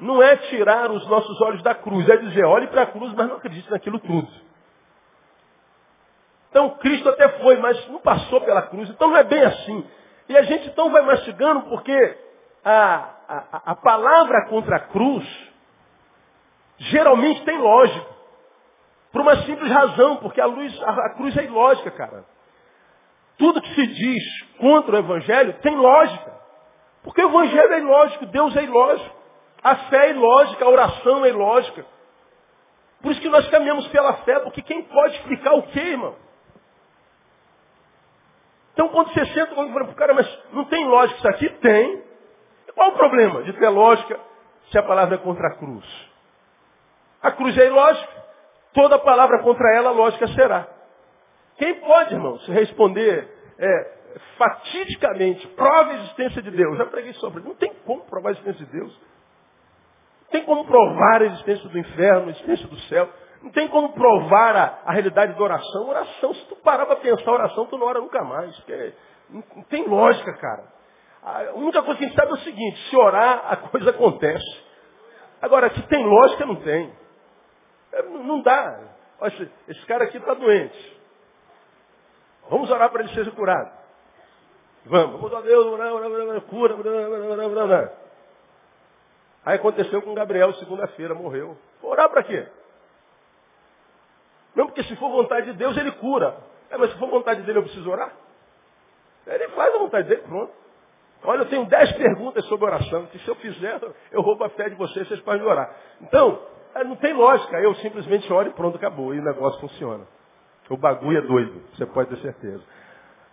não 0.01 0.23
é 0.23 0.37
tirar 0.37 0.91
os 0.91 1.07
nossos 1.07 1.41
olhos 1.43 1.63
da 1.63 1.75
cruz, 1.75 2.09
é 2.09 2.17
dizer, 2.17 2.45
olhe 2.45 2.67
para 2.69 2.83
a 2.83 2.87
cruz, 2.87 3.13
mas 3.15 3.29
não 3.29 3.37
acredite 3.37 3.71
naquilo 3.71 3.99
tudo. 3.99 4.29
Então 6.51 6.71
Cristo 6.79 7.09
até 7.09 7.29
foi, 7.41 7.57
mas 7.59 7.89
não 7.89 8.01
passou 8.01 8.41
pela 8.41 8.63
cruz, 8.63 8.89
então 8.91 9.09
não 9.09 9.17
é 9.17 9.25
bem 9.25 9.43
assim. 9.45 9.87
E 10.29 10.37
a 10.37 10.43
gente 10.43 10.69
então 10.69 10.91
vai 10.91 11.03
mastigando 11.03 11.63
porque 11.63 12.19
a, 12.65 13.09
a, 13.29 13.63
a 13.73 13.75
palavra 13.77 14.47
contra 14.49 14.77
a 14.77 14.81
cruz 14.81 15.25
geralmente 16.79 17.45
tem 17.45 17.59
lógica. 17.59 18.21
Por 19.13 19.23
uma 19.23 19.37
simples 19.43 19.71
razão, 19.71 20.17
porque 20.17 20.41
a, 20.41 20.47
luz, 20.47 20.83
a, 20.83 20.91
a 20.91 21.15
cruz 21.15 21.37
é 21.37 21.45
ilógica, 21.45 21.91
cara. 21.91 22.25
Tudo 23.37 23.61
que 23.61 23.75
se 23.75 23.87
diz 23.87 24.23
contra 24.59 24.97
o 24.97 24.99
Evangelho 24.99 25.55
tem 25.63 25.75
lógica. 25.77 26.33
Porque 27.03 27.23
o 27.23 27.29
Evangelho 27.29 27.73
é 27.73 27.79
ilógico, 27.81 28.27
Deus 28.27 28.57
é 28.57 28.63
ilógico. 28.63 29.20
A 29.63 29.77
fé 29.77 30.07
é 30.07 30.11
ilógica, 30.11 30.65
a 30.65 30.69
oração 30.69 31.25
é 31.25 31.29
ilógica. 31.29 31.85
Por 33.03 33.13
isso 33.13 33.21
que 33.21 33.29
nós 33.29 33.49
caminhamos 33.49 33.87
pela 33.89 34.15
fé, 34.19 34.41
porque 34.41 34.63
quem 34.63 34.83
pode 34.83 35.17
explicar 35.17 35.55
o 35.55 35.63
quê, 35.65 35.81
irmão? 35.81 36.15
Então 38.73 38.89
quando 38.89 39.13
você 39.13 39.25
senta 39.27 39.53
e 39.53 39.55
fala, 39.55 39.95
cara, 39.95 40.15
mas 40.15 40.43
não 40.53 40.65
tem 40.65 40.87
lógica 40.87 41.19
isso 41.19 41.29
aqui? 41.29 41.49
Tem. 41.61 42.03
Qual 42.75 42.91
o 42.91 42.97
problema 42.97 43.43
de 43.43 43.53
ter 43.55 43.69
lógica 43.69 44.19
se 44.71 44.79
a 44.79 44.83
palavra 44.83 45.17
é 45.17 45.19
contra 45.19 45.49
a 45.49 45.57
cruz? 45.57 45.85
A 47.23 47.31
cruz 47.31 47.57
é 47.59 47.67
ilógica. 47.67 48.21
Toda 48.73 48.99
palavra 48.99 49.43
contra 49.43 49.75
ela, 49.75 49.91
lógica 49.91 50.29
será. 50.29 50.67
Quem 51.59 51.75
pode, 51.81 52.15
irmãos, 52.15 52.47
responder 52.49 53.29
é, 53.59 53.93
fatidicamente, 54.39 55.47
prova 55.49 55.91
a 55.91 55.95
existência 55.97 56.41
de 56.41 56.51
Deus? 56.51 56.79
Já 56.79 56.87
preguei 56.87 57.13
sobre. 57.15 57.43
Não 57.43 57.55
tem 57.55 57.75
como 57.85 58.05
provar 58.05 58.31
a 58.31 58.33
existência 58.33 58.65
de 58.65 58.73
Deus. 58.73 58.99
Tem 60.31 60.45
como 60.45 60.65
provar 60.65 61.23
a 61.23 61.27
existência 61.27 61.69
do 61.69 61.79
inferno, 61.79 62.29
a 62.29 62.31
existência 62.31 62.67
do 62.67 62.79
céu. 62.83 63.09
Não 63.43 63.51
tem 63.51 63.69
como 63.69 63.93
provar 63.93 64.55
a, 64.55 64.79
a 64.85 64.93
realidade 64.93 65.33
da 65.35 65.43
oração. 65.43 65.89
Oração, 65.89 66.35
se 66.35 66.45
tu 66.47 66.57
parar 66.57 66.87
para 66.87 66.97
pensar 66.97 67.31
oração, 67.31 67.67
tu 67.67 67.79
não 67.79 67.87
ora 67.87 68.01
nunca 68.01 68.23
mais. 68.23 68.57
Não, 69.29 69.43
não 69.57 69.63
tem 69.65 69.87
lógica, 69.87 70.33
cara. 70.35 70.65
A 71.23 71.53
única 71.55 71.83
coisa 71.83 71.99
que 71.99 72.05
a 72.05 72.09
gente 72.09 72.17
sabe 72.17 72.31
é 72.31 72.35
o 72.35 72.39
seguinte, 72.39 72.89
se 72.89 72.97
orar, 72.97 73.45
a 73.51 73.57
coisa 73.57 73.91
acontece. 73.91 74.65
Agora, 75.43 75.71
se 75.71 75.83
tem 75.83 76.05
lógica, 76.05 76.47
não 76.47 76.57
tem. 76.57 76.93
É, 77.93 78.03
não 78.03 78.41
dá. 78.43 78.81
Olha, 79.21 79.51
esse 79.69 79.87
cara 79.87 80.05
aqui 80.05 80.17
está 80.17 80.35
doente. 80.35 81.01
Vamos 82.49 82.71
orar 82.71 82.91
para 82.91 83.03
ele 83.03 83.15
ser 83.15 83.31
curado. 83.33 83.81
Vamos, 84.87 85.21
vamos 85.21 85.35
a 85.35 85.41
Deus, 85.43 86.45
cura, 86.49 86.75
Aí 89.45 89.57
aconteceu 89.57 90.03
com 90.03 90.15
Gabriel 90.15 90.53
segunda-feira, 90.55 91.15
morreu. 91.15 91.57
Orar 91.83 92.11
para 92.11 92.23
quê? 92.23 92.47
Não, 94.55 94.67
porque 94.67 94.83
se 94.85 94.97
for 94.97 95.11
vontade 95.11 95.47
de 95.47 95.53
Deus, 95.55 95.77
ele 95.77 95.93
cura. 95.93 96.37
É, 96.71 96.77
mas 96.77 96.93
se 96.93 96.99
for 96.99 97.09
vontade 97.09 97.43
dele, 97.43 97.59
eu 97.59 97.63
preciso 97.63 97.91
orar? 97.91 98.13
Ele 99.27 99.49
faz 99.49 99.75
a 99.75 99.79
vontade 99.79 100.09
dele, 100.09 100.23
pronto. 100.23 100.53
Olha, 101.23 101.41
eu 101.41 101.49
tenho 101.49 101.67
dez 101.67 101.93
perguntas 101.93 102.45
sobre 102.47 102.67
oração, 102.67 103.07
que 103.07 103.19
se 103.19 103.29
eu 103.29 103.35
fizer, 103.37 103.79
eu 104.11 104.23
roubo 104.23 104.45
a 104.45 104.49
fé 104.51 104.69
de 104.69 104.75
vocês, 104.75 105.07
vocês 105.07 105.21
podem 105.21 105.43
orar. 105.43 105.75
Então, 106.01 106.41
é, 106.75 106.85
não 106.85 106.97
tem 106.97 107.13
lógica. 107.13 107.61
Eu 107.61 107.75
simplesmente 107.77 108.31
oro 108.33 108.49
e 108.49 108.53
pronto, 108.53 108.77
acabou. 108.77 109.15
E 109.15 109.21
o 109.21 109.25
negócio 109.25 109.61
funciona. 109.61 110.07
O 110.69 110.77
bagulho 110.77 111.19
é 111.19 111.23
doido, 111.23 111.63
você 111.75 111.85
pode 111.87 112.11
ter 112.11 112.19
certeza. 112.19 112.63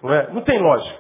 Não, 0.02 0.14
é? 0.14 0.28
não 0.32 0.42
tem 0.42 0.60
lógica. 0.60 1.00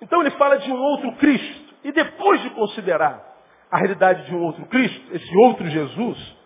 Então 0.00 0.20
ele 0.20 0.32
fala 0.32 0.58
de 0.58 0.70
um 0.70 0.80
outro 0.80 1.12
Cristo. 1.16 1.74
E 1.84 1.92
depois 1.92 2.42
de 2.42 2.50
considerar 2.50 3.33
a 3.74 3.78
realidade 3.78 4.26
de 4.26 4.34
um 4.36 4.40
outro 4.40 4.64
Cristo, 4.66 5.16
esse 5.16 5.36
outro 5.38 5.66
Jesus, 5.66 6.36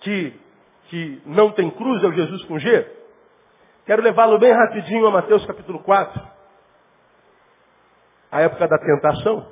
que, 0.00 0.38
que 0.90 1.22
não 1.24 1.50
tem 1.50 1.70
cruz, 1.70 2.04
é 2.04 2.06
o 2.06 2.12
Jesus 2.12 2.44
com 2.44 2.58
G, 2.58 2.86
quero 3.86 4.02
levá-lo 4.02 4.38
bem 4.38 4.52
rapidinho 4.52 5.06
a 5.06 5.10
Mateus 5.10 5.46
capítulo 5.46 5.78
4, 5.78 6.22
a 8.30 8.42
época 8.42 8.68
da 8.68 8.76
tentação. 8.76 9.50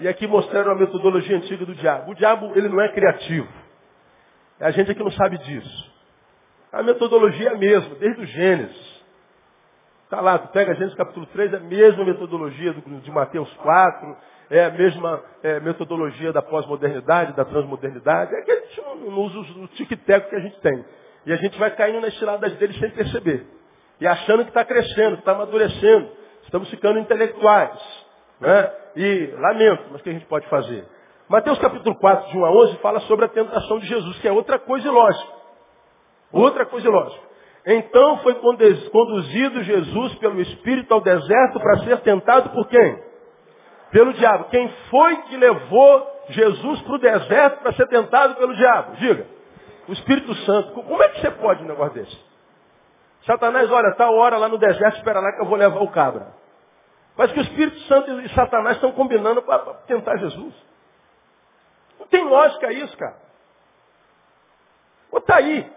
E 0.00 0.08
aqui 0.08 0.26
mostraram 0.26 0.72
a 0.72 0.76
metodologia 0.76 1.36
antiga 1.36 1.66
do 1.66 1.74
diabo. 1.74 2.12
O 2.12 2.14
diabo, 2.14 2.52
ele 2.56 2.70
não 2.70 2.80
é 2.80 2.88
criativo. 2.92 3.52
É 4.58 4.68
a 4.68 4.70
gente 4.70 4.90
aqui 4.90 5.04
não 5.04 5.12
sabe 5.12 5.36
disso. 5.36 5.92
A 6.72 6.82
metodologia 6.82 7.50
é 7.50 7.52
a 7.52 7.58
mesma, 7.58 7.96
desde 7.96 8.22
o 8.22 8.24
Gênesis. 8.24 8.95
Está 10.06 10.20
lá, 10.20 10.38
tu 10.38 10.46
pega 10.52 10.72
Gênesis 10.74 10.96
capítulo 10.96 11.26
3, 11.26 11.52
é 11.52 11.56
a 11.56 11.60
mesma 11.60 12.04
metodologia 12.04 12.72
do, 12.72 13.00
de 13.00 13.10
Mateus 13.10 13.52
4, 13.54 14.16
é 14.50 14.64
a 14.66 14.70
mesma 14.70 15.20
é, 15.42 15.58
metodologia 15.58 16.32
da 16.32 16.40
pós-modernidade, 16.40 17.32
da 17.32 17.44
transmodernidade. 17.44 18.32
É 18.36 18.42
que 18.42 18.52
a 18.52 18.60
gente 18.60 18.82
não, 18.82 19.18
usa 19.18 19.40
o 19.40 19.66
tic-tac 19.66 20.28
que 20.30 20.36
a 20.36 20.38
gente 20.38 20.60
tem. 20.60 20.84
E 21.26 21.32
a 21.32 21.36
gente 21.36 21.58
vai 21.58 21.74
caindo 21.74 22.00
nas 22.00 22.16
ciladas 22.20 22.52
deles 22.54 22.78
sem 22.78 22.88
perceber. 22.90 23.48
E 24.00 24.06
achando 24.06 24.44
que 24.44 24.50
está 24.50 24.64
crescendo, 24.64 25.16
que 25.16 25.22
está 25.22 25.32
amadurecendo. 25.32 26.08
Estamos 26.44 26.70
ficando 26.70 27.00
intelectuais. 27.00 28.06
Né? 28.40 28.72
E 28.94 29.34
lamento, 29.36 29.88
mas 29.90 30.00
o 30.00 30.04
que 30.04 30.10
a 30.10 30.12
gente 30.12 30.26
pode 30.26 30.46
fazer? 30.48 30.86
Mateus 31.28 31.58
capítulo 31.58 31.98
4, 31.98 32.30
de 32.30 32.38
1 32.38 32.44
a 32.44 32.50
11, 32.52 32.76
fala 32.76 33.00
sobre 33.00 33.24
a 33.24 33.28
tentação 33.28 33.80
de 33.80 33.86
Jesus, 33.86 34.20
que 34.20 34.28
é 34.28 34.32
outra 34.32 34.56
coisa 34.60 34.86
ilógica. 34.86 35.32
Outra 36.30 36.64
coisa 36.64 36.86
ilógica. 36.86 37.26
Então 37.66 38.18
foi 38.18 38.34
conduzido 38.34 39.64
Jesus 39.64 40.14
pelo 40.16 40.40
Espírito 40.40 40.94
ao 40.94 41.00
deserto 41.00 41.58
para 41.58 41.78
ser 41.80 42.00
tentado 42.00 42.50
por 42.50 42.68
quem? 42.68 43.02
Pelo 43.90 44.12
diabo. 44.12 44.44
Quem 44.44 44.68
foi 44.88 45.16
que 45.22 45.36
levou 45.36 46.24
Jesus 46.28 46.80
para 46.82 46.94
o 46.94 46.98
deserto 46.98 47.62
para 47.62 47.72
ser 47.72 47.88
tentado 47.88 48.36
pelo 48.36 48.54
diabo? 48.54 48.94
Diga. 48.96 49.26
O 49.88 49.92
Espírito 49.92 50.32
Santo. 50.44 50.74
Como 50.74 51.02
é 51.02 51.08
que 51.08 51.20
você 51.20 51.30
pode 51.32 51.64
um 51.64 51.66
negócio 51.66 51.94
desse? 51.94 52.16
Satanás, 53.24 53.68
olha, 53.72 53.92
tal 53.96 54.14
hora 54.14 54.36
lá 54.36 54.48
no 54.48 54.58
deserto, 54.58 54.98
espera 54.98 55.18
lá 55.18 55.32
que 55.32 55.42
eu 55.42 55.46
vou 55.46 55.56
levar 55.56 55.82
o 55.82 55.90
cabra. 55.90 56.28
Mas 57.16 57.32
que 57.32 57.40
o 57.40 57.42
Espírito 57.42 57.80
Santo 57.80 58.20
e 58.20 58.28
Satanás 58.28 58.76
estão 58.76 58.92
combinando 58.92 59.42
para 59.42 59.58
tentar 59.88 60.16
Jesus. 60.18 60.54
Não 61.98 62.06
tem 62.06 62.22
lógica 62.22 62.72
isso, 62.72 62.96
cara. 62.96 63.16
Está 65.12 65.36
aí. 65.36 65.68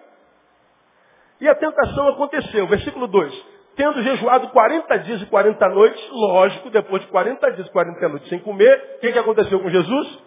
E 1.41 1.47
a 1.47 1.55
tentação 1.55 2.07
aconteceu. 2.09 2.67
Versículo 2.67 3.07
2. 3.07 3.59
Tendo 3.75 4.01
jejuado 4.01 4.49
40 4.49 4.99
dias 4.99 5.21
e 5.21 5.25
40 5.27 5.69
noites, 5.69 6.09
lógico, 6.11 6.69
depois 6.69 7.01
de 7.01 7.07
40 7.07 7.51
dias 7.53 7.67
e 7.67 7.71
40 7.71 8.09
noites 8.09 8.27
sem 8.27 8.39
comer, 8.39 8.95
o 8.97 8.99
que, 8.99 9.11
que 9.11 9.19
aconteceu 9.19 9.59
com 9.59 9.69
Jesus? 9.69 10.19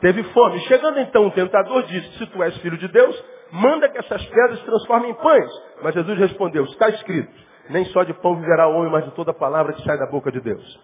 Teve 0.00 0.22
fome. 0.24 0.58
Chegando 0.60 0.98
então 0.98 1.26
o 1.26 1.30
tentador 1.30 1.84
disse, 1.84 2.18
se 2.18 2.26
tu 2.26 2.42
és 2.42 2.56
filho 2.58 2.76
de 2.76 2.88
Deus, 2.88 3.24
manda 3.52 3.88
que 3.88 3.98
essas 3.98 4.24
pedras 4.26 4.58
se 4.58 4.64
transformem 4.64 5.10
em 5.10 5.14
pães. 5.14 5.50
Mas 5.82 5.94
Jesus 5.94 6.18
respondeu, 6.18 6.64
está 6.64 6.88
escrito, 6.88 7.32
nem 7.70 7.84
só 7.86 8.02
de 8.02 8.14
pão 8.14 8.36
viverá 8.36 8.68
o 8.68 8.76
homem, 8.76 8.90
mas 8.90 9.04
de 9.04 9.12
toda 9.12 9.32
palavra 9.32 9.72
que 9.72 9.82
sai 9.82 9.96
da 9.96 10.06
boca 10.06 10.32
de 10.32 10.40
Deus. 10.40 10.80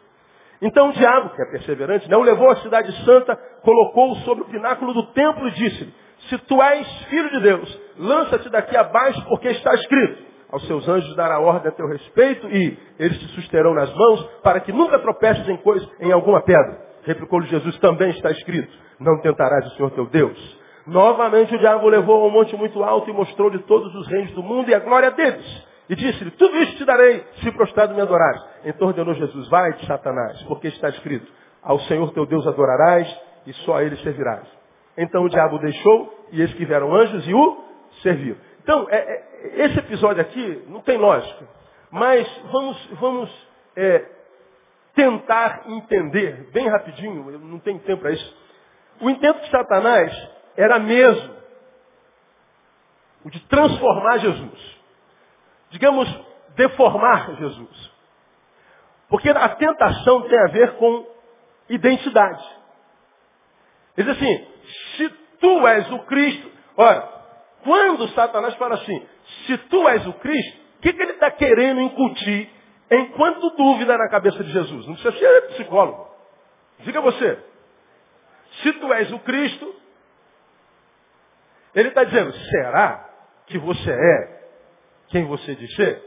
Então 0.62 0.90
o 0.90 0.92
diabo, 0.92 1.30
que 1.30 1.42
é 1.42 1.50
perseverante, 1.50 2.08
não 2.08 2.22
levou 2.22 2.48
a 2.50 2.56
cidade 2.56 2.92
santa, 3.04 3.36
colocou-o 3.62 4.16
sobre 4.18 4.44
o 4.44 4.46
pináculo 4.46 4.94
do 4.94 5.06
templo 5.06 5.48
e 5.48 5.50
disse-lhe, 5.50 5.92
se 6.28 6.38
tu 6.38 6.62
és 6.62 6.86
filho 7.04 7.30
de 7.30 7.40
Deus, 7.40 7.80
lança-te 7.98 8.48
daqui 8.48 8.76
abaixo, 8.76 9.24
porque 9.28 9.48
está 9.48 9.74
escrito, 9.74 10.22
aos 10.50 10.66
seus 10.66 10.88
anjos 10.88 11.14
dará 11.16 11.40
ordem 11.40 11.68
a 11.68 11.74
teu 11.74 11.86
respeito 11.88 12.48
e 12.48 12.78
eles 12.98 13.18
te 13.18 13.26
susterão 13.34 13.74
nas 13.74 13.92
mãos, 13.94 14.22
para 14.42 14.60
que 14.60 14.72
nunca 14.72 14.98
tropeces 14.98 15.48
em 15.48 15.56
coisa, 15.56 15.88
em 16.00 16.12
alguma 16.12 16.42
pedra. 16.42 16.80
Replicou-lhe 17.04 17.46
Jesus, 17.48 17.76
também 17.78 18.10
está 18.10 18.30
escrito, 18.30 18.72
não 19.00 19.20
tentarás 19.20 19.66
o 19.66 19.76
Senhor 19.76 19.90
teu 19.90 20.06
Deus. 20.06 20.64
Novamente 20.86 21.54
o 21.54 21.58
diabo 21.58 21.88
levou 21.88 22.24
a 22.24 22.26
um 22.28 22.30
monte 22.30 22.54
muito 22.56 22.82
alto 22.82 23.10
e 23.10 23.12
mostrou-lhe 23.12 23.58
todos 23.60 23.94
os 23.94 24.06
reinos 24.06 24.32
do 24.32 24.42
mundo 24.42 24.70
e 24.70 24.74
a 24.74 24.78
glória 24.78 25.10
deles. 25.10 25.66
E 25.88 25.94
disse-lhe, 25.94 26.30
tudo 26.32 26.56
isso 26.56 26.76
te 26.76 26.84
darei, 26.84 27.24
se 27.42 27.50
prostrado 27.52 27.94
me 27.94 28.00
adorares. 28.00 28.42
Então 28.64 28.88
ordenou 28.88 29.14
Jesus, 29.14 29.48
vai 29.48 29.72
de 29.74 29.86
Satanás, 29.86 30.42
porque 30.44 30.68
está 30.68 30.88
escrito, 30.88 31.30
ao 31.62 31.78
Senhor 31.80 32.12
teu 32.12 32.26
Deus 32.26 32.46
adorarás 32.46 33.08
e 33.46 33.52
só 33.64 33.78
a 33.78 33.84
ele 33.84 33.96
servirás. 33.96 34.63
Então 34.96 35.24
o 35.24 35.28
diabo 35.28 35.58
deixou, 35.58 36.26
e 36.30 36.40
eles 36.40 36.54
que 36.54 36.64
vieram 36.64 36.94
anjos 36.94 37.26
e 37.26 37.34
o 37.34 37.64
serviu. 38.02 38.36
Então, 38.62 38.86
é, 38.90 38.96
é, 38.96 39.64
esse 39.64 39.78
episódio 39.78 40.22
aqui 40.22 40.64
não 40.68 40.80
tem 40.80 40.96
lógica. 40.96 41.46
Mas 41.90 42.26
vamos, 42.50 42.86
vamos 43.00 43.48
é, 43.76 44.04
tentar 44.94 45.64
entender, 45.66 46.50
bem 46.52 46.68
rapidinho, 46.68 47.30
eu 47.30 47.38
não 47.38 47.58
tenho 47.58 47.78
tempo 47.80 48.02
para 48.02 48.12
isso. 48.12 48.44
O 49.00 49.10
intento 49.10 49.40
de 49.40 49.50
Satanás 49.50 50.30
era 50.56 50.78
mesmo 50.78 51.34
o 53.24 53.30
de 53.30 53.40
transformar 53.46 54.18
Jesus 54.18 54.74
digamos, 55.74 56.08
deformar 56.54 57.34
Jesus. 57.34 57.92
Porque 59.08 59.28
a 59.28 59.48
tentação 59.50 60.22
tem 60.22 60.38
a 60.38 60.46
ver 60.52 60.76
com 60.76 61.04
identidade. 61.68 62.44
Diz 63.96 64.08
assim, 64.08 64.46
tu 65.44 65.68
és 65.68 65.92
o 65.92 65.98
Cristo, 66.06 66.50
ora, 66.74 67.06
quando 67.62 68.08
Satanás 68.08 68.54
fala 68.54 68.76
assim, 68.76 69.06
se 69.46 69.58
tu 69.58 69.86
és 69.90 70.06
o 70.06 70.14
Cristo, 70.14 70.58
o 70.78 70.80
que, 70.80 70.92
que 70.94 71.02
ele 71.02 71.12
está 71.12 71.30
querendo 71.30 71.82
incutir 71.82 72.50
enquanto 72.90 73.50
dúvida 73.50 73.98
na 73.98 74.08
cabeça 74.08 74.42
de 74.42 74.50
Jesus? 74.50 74.86
Não 74.86 74.94
precisa 74.94 75.12
ser 75.18 75.40
psicólogo. 75.48 76.08
Diga 76.80 77.00
você. 77.02 77.38
Se 78.62 78.72
tu 78.72 78.90
és 78.94 79.12
o 79.12 79.18
Cristo, 79.18 79.74
ele 81.74 81.88
está 81.88 82.04
dizendo, 82.04 82.32
será 82.32 83.06
que 83.46 83.58
você 83.58 83.90
é 83.90 84.44
quem 85.08 85.26
você 85.26 85.54
diz 85.56 85.74
ser? 85.76 86.02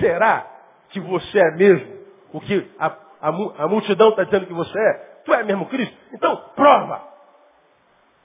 Será 0.00 0.44
que 0.88 0.98
você 0.98 1.38
é 1.38 1.50
mesmo 1.52 2.04
o 2.32 2.40
que 2.40 2.68
a, 2.80 2.86
a, 2.86 3.28
a 3.28 3.68
multidão 3.68 4.08
está 4.10 4.24
dizendo 4.24 4.46
que 4.46 4.52
você 4.52 4.76
é? 4.76 4.92
Tu 5.24 5.32
é 5.34 5.44
mesmo 5.44 5.66
Cristo? 5.66 5.96
Então, 6.12 6.36
prova. 6.56 7.15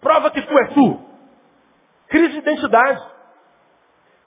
Prova 0.02 0.32
que 0.32 0.42
tu 0.42 0.60
é 0.60 0.68
tu. 0.74 1.00
Crise 2.10 2.34
de 2.34 2.40
identidade. 2.40 3.02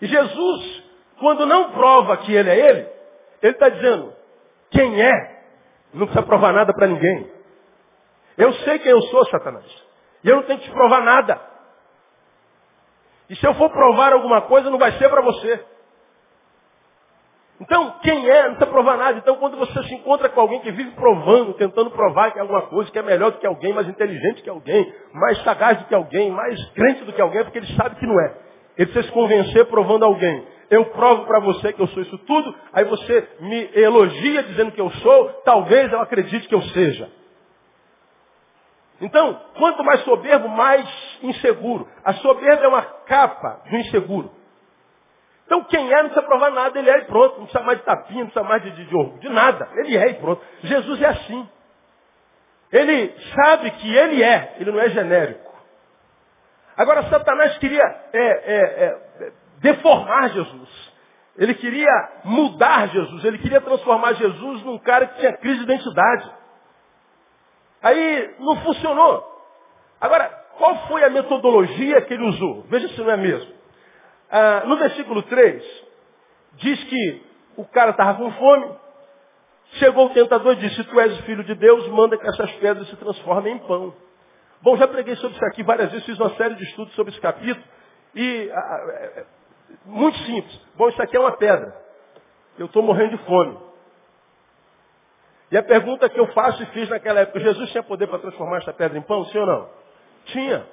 E 0.01 0.07
Jesus, 0.07 0.85
quando 1.19 1.45
não 1.45 1.73
prova 1.73 2.17
que 2.19 2.33
ele 2.33 2.49
é 2.49 2.71
ele, 2.71 2.89
ele 3.43 3.53
está 3.53 3.69
dizendo, 3.69 4.15
quem 4.71 5.03
é, 5.03 5.43
não 5.93 6.07
precisa 6.07 6.25
provar 6.25 6.53
nada 6.53 6.73
para 6.73 6.87
ninguém. 6.87 7.31
Eu 8.39 8.53
sei 8.55 8.79
quem 8.79 8.91
eu 8.91 9.03
sou, 9.03 9.27
Satanás. 9.27 9.65
E 10.23 10.29
eu 10.29 10.37
não 10.37 10.43
tenho 10.45 10.59
que 10.59 10.65
te 10.65 10.73
provar 10.73 11.03
nada. 11.03 11.41
E 13.29 13.37
se 13.37 13.47
eu 13.47 13.55
for 13.55 13.71
provar 13.71 14.13
alguma 14.13 14.43
coisa, 14.43 14.71
não 14.71 14.79
vai 14.79 14.93
ser 14.93 15.09
para 15.09 15.23
você. 15.23 15.65
Então, 17.65 17.95
quem 18.03 18.29
é, 18.29 18.43
não 18.43 18.57
precisa 18.57 18.71
provar 18.71 18.99
nada. 18.99 19.19
Então, 19.19 19.37
quando 19.37 19.57
você 19.57 19.83
se 19.85 19.95
encontra 19.95 20.29
com 20.29 20.39
alguém 20.39 20.61
que 20.61 20.71
vive 20.71 20.91
provando, 20.91 21.55
tentando 21.55 21.91
provar 21.91 22.31
que 22.31 22.39
é 22.39 22.43
alguma 22.43 22.63
coisa, 22.63 22.91
que 22.91 22.99
é 22.99 23.03
melhor 23.03 23.33
do 23.33 23.39
que 23.39 23.47
alguém, 23.47 23.73
mais 23.73 23.89
inteligente 23.89 24.43
que 24.43 24.51
alguém, 24.51 24.93
mais 25.13 25.43
sagaz 25.43 25.79
do 25.79 25.85
que 25.87 25.95
alguém, 25.95 26.31
mais 26.31 26.63
crente 26.73 27.05
do 27.05 27.13
que 27.13 27.23
alguém, 27.23 27.41
é 27.41 27.45
porque 27.45 27.59
ele 27.59 27.75
sabe 27.75 27.97
que 27.97 28.07
não 28.07 28.21
é. 28.21 28.35
Ele 28.77 28.87
precisa 28.87 29.07
se 29.07 29.13
convencer 29.13 29.65
provando 29.67 30.05
alguém. 30.05 30.47
Eu 30.71 30.87
provo 30.87 31.25
para 31.25 31.41
você 31.41 31.73
que 31.73 31.81
eu 31.81 31.87
sou 31.89 32.03
isso 32.03 32.19
tudo, 32.19 32.55
aí 32.73 32.85
você 32.85 33.29
me 33.41 33.71
elogia 33.75 34.43
dizendo 34.43 34.73
que 34.73 34.81
eu 34.81 34.91
sou, 34.91 35.29
talvez 35.45 35.91
eu 35.91 36.01
acredite 36.01 36.47
que 36.47 36.55
eu 36.55 36.63
seja. 36.63 37.11
Então, 39.01 39.41
quanto 39.57 39.83
mais 39.83 40.03
soberbo, 40.03 40.49
mais 40.49 40.87
inseguro. 41.23 41.89
A 42.05 42.13
soberba 42.15 42.65
é 42.65 42.69
uma 42.69 42.83
capa 42.83 43.63
do 43.71 43.77
inseguro. 43.77 44.31
Então, 45.47 45.63
quem 45.65 45.93
é 45.93 45.97
não 45.97 46.11
precisa 46.11 46.27
provar 46.27 46.51
nada, 46.51 46.79
ele 46.79 46.91
é 46.91 46.99
e 46.99 47.05
pronto. 47.05 47.39
Não 47.39 47.47
precisa 47.47 47.63
mais 47.65 47.79
de 47.79 47.85
tapinha, 47.85 48.25
não 48.25 48.31
precisa 48.31 48.49
mais 48.49 48.63
de, 48.63 48.71
de, 48.71 48.85
de, 48.85 49.19
de 49.21 49.29
nada. 49.29 49.69
Ele 49.75 49.97
é 49.97 50.11
e 50.11 50.15
pronto. 50.15 50.43
Jesus 50.63 51.03
é 51.03 51.07
assim. 51.07 51.49
Ele 52.73 53.15
sabe 53.35 53.71
que 53.73 53.95
ele 53.95 54.23
é, 54.23 54.57
ele 54.59 54.73
não 54.73 54.81
é 54.81 54.89
genérico. 54.89 55.53
Agora, 56.77 57.05
Satanás 57.05 57.57
queria 57.59 57.83
é, 58.13 58.19
é, 58.21 58.57
é, 58.57 59.33
deformar 59.61 60.31
Jesus. 60.31 60.93
Ele 61.37 61.55
queria 61.55 61.91
mudar 62.25 62.89
Jesus. 62.89 63.25
Ele 63.25 63.39
queria 63.39 63.61
transformar 63.61 64.15
Jesus 64.15 64.63
num 64.63 64.79
cara 64.79 65.07
que 65.07 65.21
tinha 65.21 65.37
crise 65.37 65.59
de 65.59 65.65
identidade. 65.65 66.31
Aí 67.83 68.35
não 68.39 68.57
funcionou. 68.63 69.33
Agora, 70.01 70.29
qual 70.57 70.87
foi 70.89 71.05
a 71.05 71.11
metodologia 71.11 72.01
que 72.03 72.15
ele 72.15 72.25
usou? 72.25 72.63
Veja 72.69 72.89
se 72.89 73.01
não 73.01 73.11
é 73.11 73.17
mesmo. 73.17 73.53
Ah, 74.37 74.65
no 74.67 74.77
versículo 74.77 75.23
3, 75.23 75.63
diz 76.55 76.83
que 76.83 77.23
o 77.57 77.65
cara 77.67 77.93
estava 77.93 78.19
com 78.19 78.33
fome, 78.33 78.69
chegou 79.75 80.07
o 80.07 80.11
tentador 80.11 80.55
e 80.55 80.57
disse, 80.57 80.75
se 80.75 80.83
tu 80.83 80.99
és 80.99 81.21
filho 81.21 81.45
de 81.45 81.55
Deus, 81.55 81.87
manda 81.87 82.19
que 82.19 82.27
essas 82.27 82.51
pedras 82.55 82.89
se 82.89 82.97
transformem 82.97 83.55
em 83.55 83.59
pão. 83.61 83.95
Bom, 84.61 84.77
já 84.77 84.89
preguei 84.89 85.15
sobre 85.15 85.37
isso 85.37 85.45
aqui 85.45 85.63
várias 85.63 85.89
vezes, 85.93 86.05
fiz 86.05 86.19
uma 86.19 86.35
série 86.35 86.57
de 86.57 86.65
estudos 86.65 86.93
sobre 86.97 87.13
esse 87.13 87.21
capítulo, 87.21 87.65
e 88.13 88.51
ah, 88.53 88.59
ah 88.59 88.87
é, 88.89 89.05
é, 89.21 89.27
muito 89.85 90.19
simples. 90.19 90.61
Bom, 90.75 90.89
isso 90.89 91.01
aqui 91.01 91.17
é 91.17 91.21
uma 91.21 91.37
pedra. 91.37 91.73
Eu 92.59 92.67
estou 92.67 92.83
morrendo 92.83 93.17
de 93.17 93.25
fome. 93.27 93.57
E 95.53 95.57
a 95.57 95.63
pergunta 95.63 96.09
que 96.09 96.19
eu 96.19 96.27
faço 96.33 96.61
e 96.61 96.67
fiz 96.67 96.89
naquela 96.89 97.21
época, 97.21 97.39
Jesus 97.39 97.71
tinha 97.71 97.85
poder 97.85 98.09
para 98.09 98.19
transformar 98.19 98.57
essa 98.57 98.73
pedra 98.73 98.99
em 98.99 99.03
pão, 99.03 99.27
sim 99.27 99.39
ou 99.39 99.47
não? 99.47 99.71
Tinha. 100.25 100.67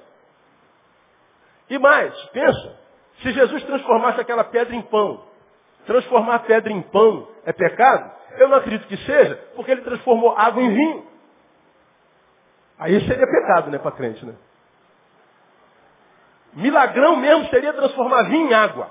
E 1.70 1.78
mais, 1.78 2.20
pensa, 2.30 2.81
se 3.22 3.32
Jesus 3.32 3.64
transformasse 3.64 4.20
aquela 4.20 4.44
pedra 4.44 4.76
em 4.76 4.82
pão, 4.82 5.24
transformar 5.86 6.40
pedra 6.40 6.72
em 6.72 6.82
pão 6.82 7.28
é 7.46 7.54
pecado? 7.54 8.12
Eu 8.38 8.48
não 8.48 8.58
acredito 8.58 8.88
que 8.88 8.98
seja, 8.98 9.36
porque 9.56 9.72
ele 9.72 9.82
transformou 9.82 10.36
água 10.38 10.62
em 10.62 10.74
vinho. 10.74 11.08
Aí 12.80 13.00
seria 13.02 13.28
pecado, 13.28 13.70
né, 13.70 13.78
para 13.78 13.92
crente, 13.92 14.26
né? 14.26 14.34
Milagrão 16.54 17.16
mesmo 17.16 17.48
seria 17.50 17.74
transformar 17.74 18.24
vinho 18.24 18.50
em 18.50 18.54
água. 18.54 18.90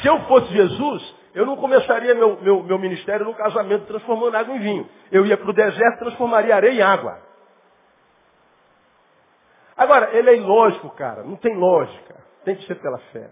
Se 0.00 0.06
eu 0.06 0.20
fosse 0.26 0.52
Jesus, 0.52 1.14
eu 1.34 1.46
não 1.46 1.56
começaria 1.56 2.14
meu, 2.14 2.40
meu, 2.40 2.62
meu 2.62 2.78
ministério 2.78 3.24
no 3.24 3.34
casamento 3.34 3.86
transformando 3.86 4.36
água 4.36 4.54
em 4.54 4.58
vinho. 4.58 4.88
Eu 5.10 5.26
ia 5.26 5.36
para 5.36 5.50
o 5.50 5.54
deserto 5.54 5.98
transformaria 5.98 6.54
areia 6.54 6.72
em 6.72 6.82
água. 6.82 7.18
Agora, 9.76 10.16
ele 10.16 10.30
é 10.30 10.36
ilógico, 10.36 10.90
cara. 10.90 11.24
Não 11.24 11.36
tem 11.36 11.56
lógica. 11.56 12.23
Tem 12.44 12.56
que 12.56 12.66
ser 12.66 12.76
pela 12.76 12.98
fé. 13.12 13.30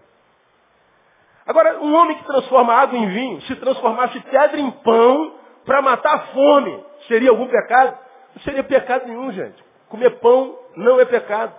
Agora, 1.45 1.79
um 1.79 1.93
homem 1.93 2.17
que 2.17 2.25
transforma 2.25 2.73
água 2.73 2.97
em 2.97 3.07
vinho, 3.07 3.41
se 3.41 3.55
transformasse 3.57 4.19
pedra 4.21 4.59
em 4.59 4.71
pão 4.71 5.35
para 5.65 5.81
matar 5.81 6.15
a 6.15 6.19
fome, 6.27 6.85
seria 7.07 7.29
algum 7.29 7.47
pecado? 7.47 7.97
Não 8.35 8.41
seria 8.43 8.63
pecado 8.63 9.05
nenhum, 9.07 9.31
gente. 9.31 9.63
Comer 9.89 10.11
pão 10.19 10.57
não 10.75 10.99
é 10.99 11.05
pecado. 11.05 11.53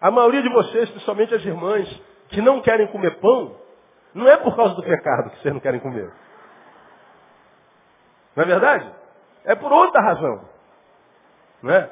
A 0.00 0.10
maioria 0.10 0.42
de 0.42 0.48
vocês, 0.48 0.88
principalmente 0.90 1.34
as 1.34 1.44
irmãs, 1.44 2.02
que 2.28 2.40
não 2.40 2.60
querem 2.60 2.86
comer 2.88 3.18
pão, 3.20 3.56
não 4.14 4.28
é 4.28 4.36
por 4.36 4.56
causa 4.56 4.74
do 4.74 4.82
pecado 4.82 5.30
que 5.30 5.40
vocês 5.40 5.52
não 5.52 5.60
querem 5.60 5.80
comer. 5.80 6.10
Não 8.34 8.42
é 8.42 8.46
verdade? 8.46 8.90
É 9.44 9.54
por 9.54 9.72
outra 9.72 10.00
razão. 10.00 10.48
Não 11.62 11.72
é? 11.72 11.90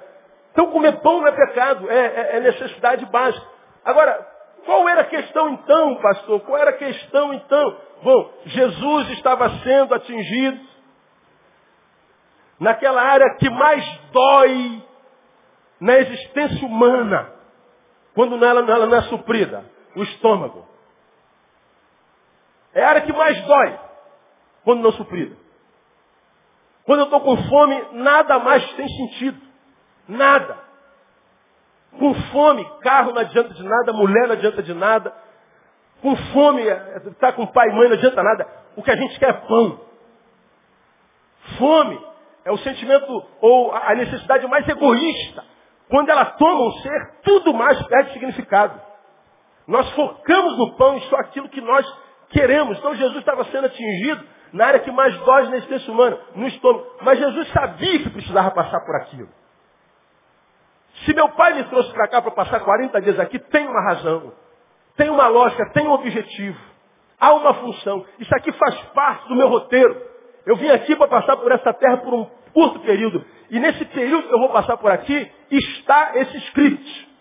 Então 0.52 0.70
comer 0.70 1.00
pão 1.00 1.20
não 1.20 1.28
é 1.28 1.32
pecado, 1.32 1.90
é, 1.90 2.06
é, 2.06 2.36
é 2.36 2.40
necessidade 2.40 3.04
básica. 3.06 3.46
Agora, 3.84 4.31
qual 4.64 4.88
era 4.88 5.02
a 5.02 5.06
questão 5.06 5.50
então, 5.50 5.96
pastor? 5.96 6.40
Qual 6.40 6.58
era 6.58 6.70
a 6.70 6.76
questão 6.76 7.34
então? 7.34 7.76
Bom, 8.02 8.32
Jesus 8.46 9.10
estava 9.10 9.48
sendo 9.60 9.94
atingido 9.94 10.60
naquela 12.58 13.02
área 13.02 13.36
que 13.38 13.50
mais 13.50 13.84
dói 14.12 14.82
na 15.80 15.98
existência 15.98 16.64
humana, 16.64 17.32
quando 18.14 18.36
ela, 18.44 18.60
ela 18.60 18.86
não 18.86 18.96
é 18.96 19.02
suprida, 19.02 19.64
o 19.96 20.02
estômago. 20.04 20.64
É 22.72 22.84
a 22.84 22.88
área 22.88 23.00
que 23.02 23.12
mais 23.12 23.40
dói 23.44 23.78
quando 24.64 24.82
não 24.82 24.92
suprida. 24.92 25.36
Quando 26.84 27.00
eu 27.00 27.04
estou 27.04 27.20
com 27.20 27.36
fome, 27.48 27.84
nada 27.92 28.38
mais 28.38 28.64
tem 28.74 28.88
sentido. 28.88 29.40
Nada. 30.08 30.58
Com 31.98 32.14
fome, 32.14 32.64
carro 32.80 33.12
não 33.12 33.20
adianta 33.20 33.52
de 33.54 33.62
nada, 33.62 33.92
mulher 33.92 34.26
não 34.26 34.34
adianta 34.34 34.62
de 34.62 34.74
nada. 34.74 35.12
Com 36.00 36.16
fome, 36.16 36.62
estar 36.62 37.10
tá 37.18 37.32
com 37.32 37.46
pai 37.46 37.68
e 37.68 37.72
mãe 37.72 37.88
não 37.88 37.96
adianta 37.96 38.22
nada. 38.22 38.46
O 38.76 38.82
que 38.82 38.90
a 38.90 38.96
gente 38.96 39.18
quer 39.18 39.30
é 39.30 39.32
pão. 39.32 39.80
Fome 41.58 42.00
é 42.44 42.50
o 42.50 42.58
sentimento 42.58 43.24
ou 43.40 43.72
a 43.72 43.94
necessidade 43.94 44.46
mais 44.46 44.66
egoísta. 44.68 45.44
Quando 45.88 46.08
ela 46.08 46.24
toma 46.24 46.68
um 46.68 46.72
ser, 46.80 47.10
tudo 47.22 47.52
mais 47.52 47.80
perde 47.86 48.12
significado. 48.14 48.80
Nós 49.66 49.88
focamos 49.92 50.58
no 50.58 50.76
pão 50.76 50.96
e 50.96 51.00
só 51.02 51.16
aquilo 51.16 51.48
que 51.48 51.60
nós 51.60 51.86
queremos. 52.30 52.78
Então 52.78 52.94
Jesus 52.94 53.18
estava 53.18 53.44
sendo 53.44 53.66
atingido 53.66 54.24
na 54.52 54.66
área 54.66 54.80
que 54.80 54.90
mais 54.90 55.16
dói 55.18 55.48
na 55.48 55.56
existência 55.56 55.92
humana, 55.92 56.18
no 56.34 56.48
estômago. 56.48 56.86
Mas 57.02 57.18
Jesus 57.18 57.48
sabia 57.52 57.98
que 58.02 58.10
precisava 58.10 58.50
passar 58.50 58.80
por 58.80 58.96
aquilo. 58.96 59.28
Se 61.04 61.14
meu 61.14 61.28
pai 61.30 61.54
me 61.54 61.64
trouxe 61.64 61.92
para 61.92 62.08
cá 62.08 62.22
para 62.22 62.30
passar 62.30 62.60
40 62.60 63.00
dias 63.00 63.18
aqui, 63.18 63.38
tem 63.38 63.66
uma 63.66 63.82
razão. 63.82 64.32
Tem 64.96 65.10
uma 65.10 65.28
lógica, 65.28 65.70
tem 65.72 65.86
um 65.86 65.92
objetivo. 65.92 66.58
Há 67.18 67.32
uma 67.32 67.54
função. 67.54 68.04
Isso 68.18 68.34
aqui 68.34 68.52
faz 68.52 68.74
parte 68.94 69.28
do 69.28 69.36
meu 69.36 69.48
roteiro. 69.48 70.00
Eu 70.44 70.56
vim 70.56 70.68
aqui 70.68 70.94
para 70.96 71.08
passar 71.08 71.36
por 71.36 71.50
essa 71.50 71.72
terra 71.72 71.98
por 71.98 72.12
um 72.12 72.24
curto 72.52 72.80
período. 72.80 73.24
E 73.50 73.58
nesse 73.58 73.84
período 73.86 74.28
que 74.28 74.34
eu 74.34 74.38
vou 74.38 74.50
passar 74.50 74.76
por 74.76 74.90
aqui, 74.90 75.30
está 75.50 76.12
esse 76.14 76.36
script. 76.48 77.12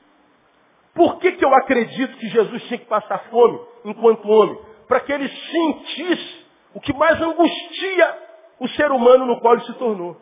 Por 0.94 1.20
que, 1.20 1.34
que 1.34 1.46
eu 1.46 1.54
acredito 1.56 2.18
que 2.18 2.28
Jesus 2.28 2.64
tinha 2.64 2.80
que 2.80 2.86
passar 2.86 3.20
fome 3.30 3.60
enquanto 3.86 4.28
homem? 4.30 4.72
para 4.92 5.00
que 5.00 5.14
ele 5.14 5.30
sentisse 5.30 6.46
o 6.74 6.82
que 6.82 6.92
mais 6.92 7.22
angustia 7.22 8.18
o 8.60 8.68
ser 8.68 8.92
humano 8.92 9.26
no 9.26 9.40
qual 9.40 9.54
ele 9.54 9.64
se 9.64 9.74
tornou. 9.76 10.18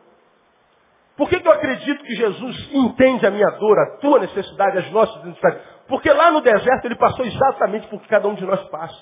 Por 1.20 1.28
que, 1.28 1.38
que 1.38 1.46
eu 1.46 1.52
acredito 1.52 2.02
que 2.02 2.16
Jesus 2.16 2.70
entende 2.72 3.28
a 3.28 3.30
minha 3.30 3.50
dor, 3.60 3.78
a 3.78 3.98
tua 3.98 4.20
necessidade, 4.20 4.78
as 4.78 4.90
nossas 4.90 5.22
necessidades? 5.26 5.62
Porque 5.86 6.10
lá 6.14 6.32
no 6.32 6.40
deserto 6.40 6.86
ele 6.86 6.96
passou 6.96 7.26
exatamente 7.26 7.90
por 7.90 8.02
que 8.02 8.08
cada 8.08 8.26
um 8.26 8.36
de 8.36 8.46
nós 8.46 8.64
passa. 8.70 8.96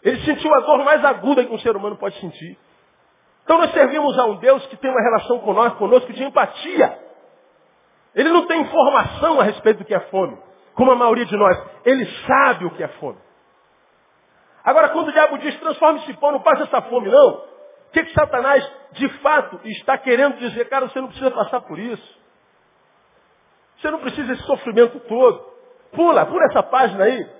Ele 0.00 0.24
sentiu 0.24 0.54
a 0.54 0.60
dor 0.60 0.84
mais 0.84 1.04
aguda 1.04 1.44
que 1.44 1.52
um 1.52 1.58
ser 1.58 1.74
humano 1.74 1.96
pode 1.96 2.14
sentir. 2.20 2.56
Então 3.42 3.58
nós 3.58 3.72
servimos 3.72 4.16
a 4.20 4.24
um 4.24 4.36
Deus 4.36 4.64
que 4.66 4.76
tem 4.76 4.88
uma 4.88 5.02
relação 5.02 5.40
conosco, 5.40 5.76
conosco 5.76 6.12
de 6.12 6.22
empatia. 6.22 6.96
Ele 8.14 8.28
não 8.28 8.46
tem 8.46 8.60
informação 8.60 9.40
a 9.40 9.42
respeito 9.42 9.78
do 9.78 9.84
que 9.84 9.96
é 9.96 10.00
fome, 10.10 10.38
como 10.76 10.92
a 10.92 10.94
maioria 10.94 11.26
de 11.26 11.36
nós. 11.36 11.60
Ele 11.84 12.06
sabe 12.24 12.66
o 12.66 12.70
que 12.70 12.84
é 12.84 12.88
fome. 13.00 13.18
Agora, 14.62 14.90
quando 14.90 15.08
o 15.08 15.12
diabo 15.12 15.38
diz, 15.38 15.58
transforme-se 15.58 16.08
em 16.08 16.14
pão, 16.14 16.30
não 16.30 16.40
passa 16.40 16.62
essa 16.62 16.82
fome, 16.82 17.08
não. 17.08 17.42
Que, 17.94 18.02
que 18.02 18.12
Satanás, 18.12 18.68
de 18.92 19.08
fato, 19.20 19.60
está 19.64 19.96
querendo 19.96 20.36
dizer? 20.38 20.68
Cara, 20.68 20.88
você 20.88 21.00
não 21.00 21.06
precisa 21.06 21.30
passar 21.30 21.60
por 21.60 21.78
isso. 21.78 22.18
Você 23.78 23.88
não 23.88 24.00
precisa 24.00 24.26
desse 24.26 24.42
sofrimento 24.42 24.98
todo. 25.00 25.54
Pula, 25.92 26.26
pula 26.26 26.44
essa 26.50 26.62
página 26.64 27.04
aí. 27.04 27.30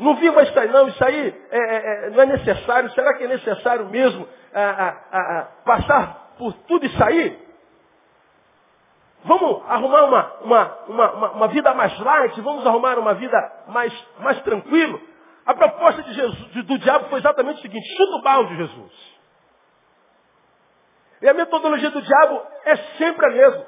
Não 0.00 0.16
viva 0.16 0.42
isso 0.42 0.58
aí 0.58 0.68
não, 0.68 0.88
isso 0.88 1.04
aí 1.04 1.42
é, 1.50 1.58
é, 1.58 2.06
é 2.06 2.10
não 2.10 2.22
é 2.22 2.26
necessário. 2.26 2.90
Será 2.92 3.14
que 3.14 3.24
é 3.24 3.28
necessário 3.28 3.86
mesmo 3.90 4.26
passar 5.64 6.34
por 6.38 6.54
tudo 6.66 6.86
isso 6.86 7.04
aí? 7.04 7.46
Vamos 9.24 9.62
arrumar 9.68 10.04
uma, 10.04 10.32
uma, 10.40 10.78
uma, 10.88 11.30
uma, 11.32 11.48
vida 11.48 11.74
mais 11.74 11.98
light, 11.98 12.40
vamos 12.40 12.66
arrumar 12.66 12.98
uma 12.98 13.12
vida 13.14 13.36
mais, 13.68 13.92
mais 14.20 14.40
tranquilo. 14.42 15.00
A 15.44 15.52
proposta 15.52 16.02
de 16.02 16.14
Jesus, 16.14 16.64
do 16.64 16.78
diabo 16.78 17.08
foi 17.10 17.18
exatamente 17.18 17.58
o 17.58 17.62
seguinte, 17.62 17.86
chuta 17.96 18.16
o 18.16 18.22
balde, 18.22 18.56
Jesus. 18.56 19.15
E 21.22 21.28
a 21.28 21.34
metodologia 21.34 21.90
do 21.90 22.02
diabo 22.02 22.42
é 22.64 22.76
sempre 22.98 23.26
a 23.26 23.30
mesma. 23.30 23.66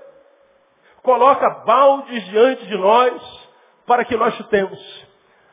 Coloca 1.02 1.48
baldes 1.64 2.24
diante 2.26 2.66
de 2.66 2.76
nós 2.76 3.48
para 3.86 4.04
que 4.04 4.16
nós 4.16 4.34
chutemos. 4.34 4.78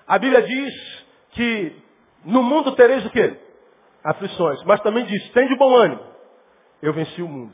A 0.08 0.19
Bíblia 0.19 0.41
diz 0.41 1.05
que 1.31 1.84
no 2.25 2.43
mundo 2.43 2.75
tereis 2.75 3.05
o 3.05 3.10
quê? 3.10 3.39
Aflições. 4.03 4.63
Mas 4.63 4.81
também 4.81 5.05
diz, 5.05 5.29
tem 5.31 5.47
de 5.47 5.55
bom 5.55 5.75
ânimo. 5.75 6.03
Eu 6.81 6.93
venci 6.93 7.21
o 7.21 7.27
mundo. 7.27 7.53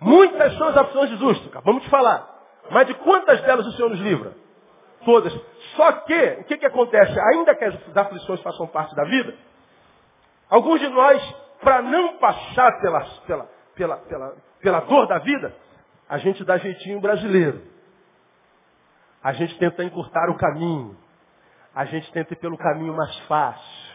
Muitas 0.00 0.56
são 0.58 0.68
as 0.68 0.76
aflições 0.76 1.10
de 1.10 1.16
justo, 1.16 1.50
vamos 1.64 1.82
te 1.82 1.88
falar. 1.88 2.28
Mas 2.70 2.86
de 2.86 2.94
quantas 2.94 3.40
delas 3.42 3.66
o 3.66 3.72
Senhor 3.72 3.88
nos 3.88 4.00
livra? 4.00 4.34
Todas. 5.04 5.32
Só 5.74 5.92
que, 5.92 6.38
o 6.40 6.44
que, 6.44 6.58
que 6.58 6.66
acontece? 6.66 7.18
Ainda 7.32 7.54
que 7.54 7.64
as 7.64 7.96
aflições 7.96 8.40
façam 8.42 8.66
parte 8.66 8.94
da 8.94 9.04
vida, 9.04 9.34
alguns 10.50 10.80
de 10.80 10.88
nós, 10.88 11.22
para 11.60 11.82
não 11.82 12.18
passar 12.18 12.80
pela, 12.80 13.00
pela, 13.26 13.44
pela, 13.74 13.96
pela, 13.96 14.36
pela 14.60 14.80
dor 14.80 15.06
da 15.06 15.18
vida, 15.18 15.54
a 16.08 16.18
gente 16.18 16.44
dá 16.44 16.58
jeitinho 16.58 17.00
brasileiro. 17.00 17.62
A 19.22 19.32
gente 19.32 19.58
tenta 19.58 19.82
encurtar 19.82 20.30
o 20.30 20.36
caminho. 20.36 20.96
A 21.74 21.84
gente 21.84 22.10
tenta 22.12 22.32
ir 22.32 22.36
pelo 22.36 22.56
caminho 22.56 22.94
mais 22.94 23.18
fácil. 23.20 23.86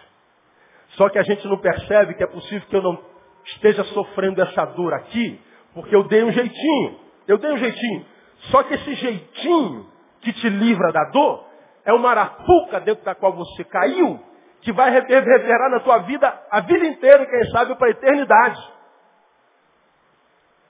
Só 0.89 1.09
que 1.09 1.17
a 1.17 1.23
gente 1.23 1.47
não 1.47 1.57
percebe 1.57 2.13
que 2.15 2.23
é 2.23 2.27
possível 2.27 2.67
que 2.67 2.75
eu 2.75 2.81
não 2.81 3.01
esteja 3.45 3.83
sofrendo 3.85 4.41
essa 4.41 4.65
dor 4.65 4.93
aqui, 4.93 5.39
porque 5.73 5.95
eu 5.95 6.03
dei 6.03 6.23
um 6.23 6.31
jeitinho. 6.31 6.99
Eu 7.27 7.37
dei 7.37 7.51
um 7.51 7.57
jeitinho. 7.57 8.05
Só 8.49 8.63
que 8.63 8.73
esse 8.73 8.93
jeitinho 8.95 9.89
que 10.21 10.33
te 10.33 10.49
livra 10.49 10.91
da 10.91 11.05
dor 11.11 11.45
é 11.85 11.93
uma 11.93 12.09
arapuca 12.09 12.79
dentro 12.81 13.03
da 13.03 13.15
qual 13.15 13.33
você 13.33 13.63
caiu, 13.63 14.19
que 14.61 14.71
vai 14.71 14.91
reverberar 14.91 15.69
na 15.69 15.79
tua 15.79 15.99
vida 15.99 16.41
a 16.51 16.61
vida 16.61 16.85
inteira, 16.85 17.25
quem 17.25 17.43
sabe 17.51 17.75
para 17.75 17.87
a 17.87 17.91
eternidade. 17.91 18.61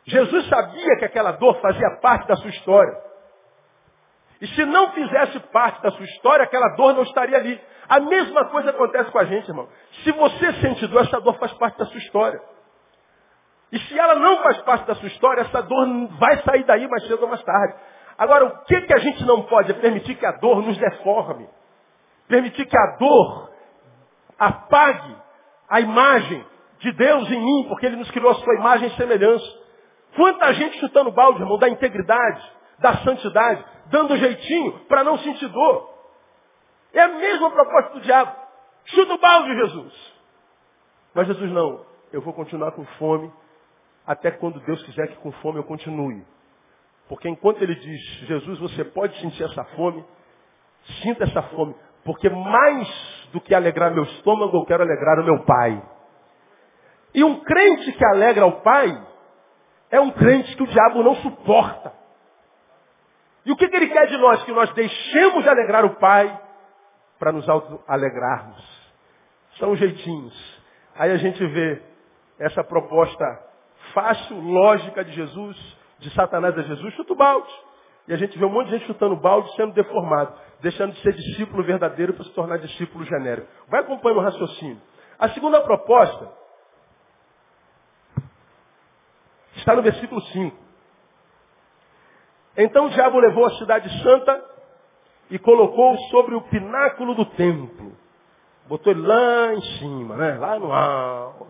Jesus 0.05 0.47
sabia 0.49 0.97
que 0.97 1.05
aquela 1.05 1.33
dor 1.33 1.59
fazia 1.61 1.99
parte 2.01 2.27
da 2.27 2.35
sua 2.35 2.49
história. 2.49 3.11
E 4.41 4.47
se 4.47 4.65
não 4.65 4.91
fizesse 4.93 5.39
parte 5.51 5.81
da 5.83 5.91
sua 5.91 6.05
história, 6.05 6.43
aquela 6.43 6.69
dor 6.75 6.93
não 6.93 7.03
estaria 7.03 7.37
ali. 7.37 7.61
A 7.87 7.99
mesma 7.99 8.45
coisa 8.45 8.71
acontece 8.71 9.11
com 9.11 9.19
a 9.19 9.25
gente, 9.25 9.47
irmão. 9.47 9.69
Se 10.03 10.11
você 10.11 10.53
sente 10.53 10.87
dor, 10.87 11.03
essa 11.03 11.21
dor 11.21 11.37
faz 11.37 11.53
parte 11.53 11.77
da 11.77 11.85
sua 11.85 11.99
história. 11.99 12.41
E 13.71 13.79
se 13.79 13.99
ela 13.99 14.15
não 14.15 14.41
faz 14.41 14.57
parte 14.61 14.87
da 14.87 14.95
sua 14.95 15.07
história, 15.07 15.41
essa 15.41 15.61
dor 15.61 15.87
vai 16.17 16.41
sair 16.41 16.63
daí 16.63 16.87
mais 16.87 17.05
cedo 17.05 17.21
ou 17.21 17.27
mais 17.27 17.43
tarde. 17.43 17.75
Agora, 18.17 18.45
o 18.45 18.63
que, 18.65 18.81
que 18.81 18.93
a 18.93 18.97
gente 18.97 19.23
não 19.25 19.43
pode 19.43 19.71
é 19.71 19.75
permitir 19.75 20.15
que 20.15 20.25
a 20.25 20.31
dor 20.33 20.61
nos 20.63 20.77
deforme. 20.77 21.47
Permitir 22.27 22.65
que 22.65 22.77
a 22.77 22.97
dor 22.97 23.50
apague 24.41 25.15
a 25.69 25.79
imagem 25.79 26.43
de 26.79 26.91
Deus 26.93 27.29
em 27.29 27.39
mim, 27.39 27.67
porque 27.69 27.85
Ele 27.85 27.97
nos 27.97 28.09
criou 28.09 28.31
a 28.31 28.35
sua 28.35 28.55
imagem 28.55 28.87
e 28.87 28.95
semelhança. 28.95 29.45
Quanta 30.15 30.51
gente 30.55 30.79
chutando 30.79 31.11
balde, 31.11 31.41
irmão, 31.41 31.59
da 31.59 31.69
integridade, 31.69 32.51
da 32.79 32.97
santidade, 32.97 33.63
dando 33.85 34.17
jeitinho 34.17 34.79
para 34.87 35.03
não 35.03 35.19
sentir 35.19 35.47
dor. 35.47 35.93
É 36.91 37.01
a 37.01 37.07
mesma 37.07 37.51
proposta 37.51 37.93
do 37.93 38.01
diabo. 38.01 38.35
Chuta 38.85 39.13
o 39.13 39.19
balde, 39.19 39.55
Jesus. 39.55 40.13
Mas 41.13 41.27
Jesus 41.27 41.51
não. 41.51 41.85
Eu 42.11 42.21
vou 42.21 42.33
continuar 42.33 42.71
com 42.71 42.83
fome, 42.97 43.31
até 44.07 44.31
quando 44.31 44.59
Deus 44.61 44.81
quiser 44.83 45.07
que 45.09 45.17
com 45.17 45.31
fome 45.33 45.59
eu 45.59 45.63
continue. 45.63 46.25
Porque 47.07 47.29
enquanto 47.29 47.61
ele 47.61 47.75
diz, 47.75 48.01
Jesus, 48.25 48.59
você 48.59 48.83
pode 48.85 49.17
sentir 49.21 49.43
essa 49.43 49.63
fome, 49.75 50.03
sinta 51.03 51.25
essa 51.25 51.43
fome, 51.43 51.75
porque 52.03 52.27
mais 52.27 53.20
do 53.31 53.41
que 53.41 53.53
alegrar 53.53 53.93
meu 53.93 54.03
estômago, 54.03 54.57
eu 54.57 54.65
quero 54.65 54.83
alegrar 54.83 55.19
o 55.19 55.23
meu 55.23 55.43
Pai. 55.43 55.81
E 57.13 57.23
um 57.23 57.41
crente 57.41 57.91
que 57.91 58.05
alegra 58.05 58.45
o 58.45 58.61
Pai, 58.61 59.07
é 59.89 59.99
um 59.99 60.11
crente 60.11 60.55
que 60.55 60.63
o 60.63 60.67
diabo 60.67 61.03
não 61.03 61.15
suporta. 61.15 61.93
E 63.45 63.51
o 63.51 63.55
que, 63.55 63.67
que 63.67 63.75
ele 63.75 63.87
quer 63.87 64.07
de 64.07 64.17
nós? 64.17 64.43
Que 64.43 64.51
nós 64.51 64.71
deixemos 64.73 65.43
de 65.43 65.49
alegrar 65.49 65.83
o 65.85 65.95
Pai 65.95 66.39
para 67.19 67.31
nos 67.31 67.45
alegrarmos. 67.87 68.91
São 69.57 69.75
jeitinhos. 69.75 70.61
Aí 70.95 71.11
a 71.11 71.17
gente 71.17 71.45
vê 71.45 71.81
essa 72.39 72.63
proposta 72.63 73.25
fácil, 73.93 74.39
lógica 74.39 75.03
de 75.03 75.11
Jesus, 75.11 75.77
de 75.99 76.09
Satanás 76.13 76.57
a 76.57 76.61
Jesus, 76.61 76.93
chuta 76.93 77.13
o 77.13 77.15
balde. 77.15 77.51
E 78.11 78.13
a 78.13 78.17
gente 78.17 78.37
vê 78.37 78.43
um 78.43 78.49
monte 78.49 78.65
de 78.65 78.71
gente 78.73 78.87
chutando 78.87 79.15
balde 79.15 79.55
sendo 79.55 79.71
deformado, 79.71 80.33
deixando 80.59 80.91
de 80.91 80.99
ser 80.99 81.13
discípulo 81.13 81.63
verdadeiro 81.63 82.11
para 82.13 82.25
se 82.25 82.31
tornar 82.31 82.57
discípulo 82.57 83.05
genérico. 83.05 83.47
Vai 83.69 83.79
acompanhando 83.79 84.17
o 84.17 84.21
raciocínio. 84.21 84.81
A 85.17 85.29
segunda 85.29 85.61
proposta 85.61 86.29
está 89.55 89.73
no 89.77 89.81
versículo 89.81 90.19
5. 90.19 90.57
Então 92.57 92.87
o 92.87 92.89
diabo 92.89 93.17
levou 93.17 93.45
a 93.45 93.51
cidade 93.51 93.89
santa 94.03 94.43
e 95.29 95.39
colocou 95.39 95.97
sobre 96.09 96.35
o 96.35 96.41
pináculo 96.41 97.15
do 97.15 97.23
templo. 97.27 97.95
Botou 98.67 98.91
ele 98.91 99.07
lá 99.07 99.53
em 99.53 99.61
cima, 99.79 100.17
né? 100.17 100.37
lá 100.37 100.59
no 100.59 100.73
alto. 100.73 101.47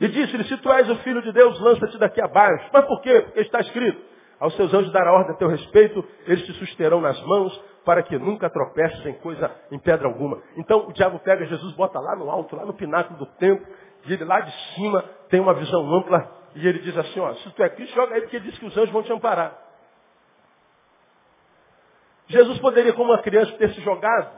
E 0.00 0.08
disse-lhe, 0.08 0.44
se 0.44 0.56
tu 0.56 0.72
és 0.72 0.88
o 0.88 0.96
filho 1.00 1.20
de 1.20 1.32
Deus, 1.32 1.60
lança-te 1.60 1.98
daqui 1.98 2.22
abaixo. 2.22 2.66
Mas 2.72 2.86
por 2.86 3.02
quê? 3.02 3.20
Porque 3.20 3.40
está 3.40 3.60
escrito, 3.60 4.15
aos 4.38 4.54
seus 4.56 4.72
anjos 4.72 4.92
dará 4.92 5.12
ordem 5.12 5.34
a 5.34 5.38
teu 5.38 5.48
respeito, 5.48 6.04
eles 6.26 6.44
te 6.44 6.52
susterão 6.54 7.00
nas 7.00 7.20
mãos, 7.22 7.58
para 7.84 8.02
que 8.02 8.18
nunca 8.18 8.50
tropeces 8.50 9.06
em 9.06 9.14
coisa, 9.14 9.50
em 9.70 9.78
pedra 9.78 10.08
alguma. 10.08 10.42
Então 10.56 10.88
o 10.88 10.92
diabo 10.92 11.18
pega 11.20 11.46
Jesus, 11.46 11.72
bota 11.74 12.00
lá 12.00 12.16
no 12.16 12.28
alto, 12.30 12.56
lá 12.56 12.66
no 12.66 12.74
pináculo 12.74 13.18
do 13.18 13.26
templo, 13.36 13.66
e 14.04 14.12
ele 14.12 14.24
lá 14.24 14.40
de 14.40 14.52
cima 14.74 15.02
tem 15.28 15.40
uma 15.40 15.54
visão 15.54 15.94
ampla, 15.94 16.30
e 16.54 16.66
ele 16.66 16.80
diz 16.80 16.96
assim, 16.96 17.20
ó, 17.20 17.32
se 17.34 17.50
tu 17.52 17.62
é 17.62 17.68
Cristo, 17.68 17.94
joga 17.94 18.14
aí, 18.14 18.22
porque 18.22 18.36
ele 18.36 18.50
diz 18.50 18.58
que 18.58 18.66
os 18.66 18.76
anjos 18.76 18.90
vão 18.90 19.02
te 19.02 19.12
amparar. 19.12 19.56
Jesus 22.28 22.58
poderia, 22.58 22.92
como 22.92 23.12
uma 23.12 23.22
criança, 23.22 23.52
ter 23.52 23.70
se 23.70 23.80
jogado, 23.82 24.30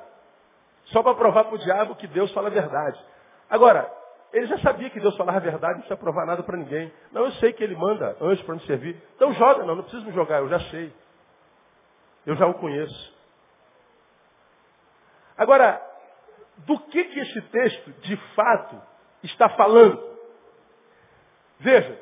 só 0.86 1.02
para 1.02 1.14
provar 1.14 1.44
para 1.44 1.54
o 1.54 1.58
diabo 1.58 1.96
que 1.96 2.06
Deus 2.06 2.30
fala 2.32 2.48
a 2.48 2.52
verdade. 2.52 2.98
Agora, 3.48 3.90
ele 4.32 4.46
já 4.46 4.58
sabia 4.58 4.90
que 4.90 5.00
Deus 5.00 5.16
falava 5.16 5.38
a 5.38 5.40
verdade, 5.40 5.74
não 5.74 5.80
precisa 5.80 5.96
provar 5.96 6.26
nada 6.26 6.42
para 6.42 6.56
ninguém. 6.56 6.92
Não, 7.12 7.24
eu 7.24 7.32
sei 7.32 7.52
que 7.52 7.64
ele 7.64 7.74
manda 7.74 8.16
anjos 8.20 8.44
para 8.44 8.54
nos 8.54 8.66
servir. 8.66 9.00
Então 9.16 9.32
joga, 9.32 9.64
não, 9.64 9.74
não 9.74 9.82
precisa 9.82 10.04
me 10.04 10.12
jogar, 10.12 10.38
eu 10.40 10.48
já 10.48 10.60
sei. 10.70 10.92
Eu 12.26 12.36
já 12.36 12.46
o 12.46 12.54
conheço. 12.54 13.16
Agora, 15.36 15.80
do 16.58 16.78
que, 16.80 17.04
que 17.04 17.20
esse 17.20 17.40
texto, 17.42 17.92
de 18.02 18.16
fato, 18.34 18.80
está 19.22 19.48
falando? 19.50 20.02
Veja. 21.60 21.98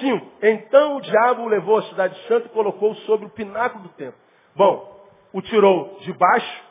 Cinco. 0.00 0.30
Então 0.42 0.96
o 0.96 1.00
diabo 1.00 1.42
o 1.42 1.48
levou 1.48 1.78
à 1.78 1.82
cidade 1.84 2.20
santa 2.26 2.46
e 2.46 2.50
colocou 2.50 2.94
sobre 2.96 3.26
o 3.26 3.30
pináculo 3.30 3.84
do 3.84 3.88
templo. 3.90 4.20
Bom, 4.54 5.08
o 5.32 5.40
tirou 5.40 5.98
de 6.00 6.12
baixo 6.12 6.64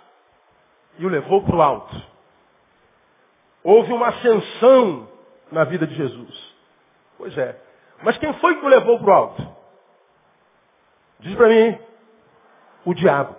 e 1.00 1.06
o 1.06 1.10
levou 1.10 1.44
para 1.44 1.56
o 1.56 1.62
alto. 1.62 2.15
Houve 3.66 3.92
uma 3.92 4.10
ascensão 4.10 5.10
na 5.52 5.64
vida 5.64 5.88
de 5.88 5.96
Jesus. 5.96 6.56
Pois 7.18 7.36
é. 7.36 7.60
Mas 8.04 8.16
quem 8.20 8.32
foi 8.36 8.60
que 8.60 8.64
o 8.64 8.70
levou 8.70 9.00
para 9.00 9.10
o 9.10 9.14
alto? 9.14 9.56
Diz 11.22 11.36
para 11.36 11.48
mim, 11.48 11.80
o 12.86 12.94
diabo. 12.94 13.36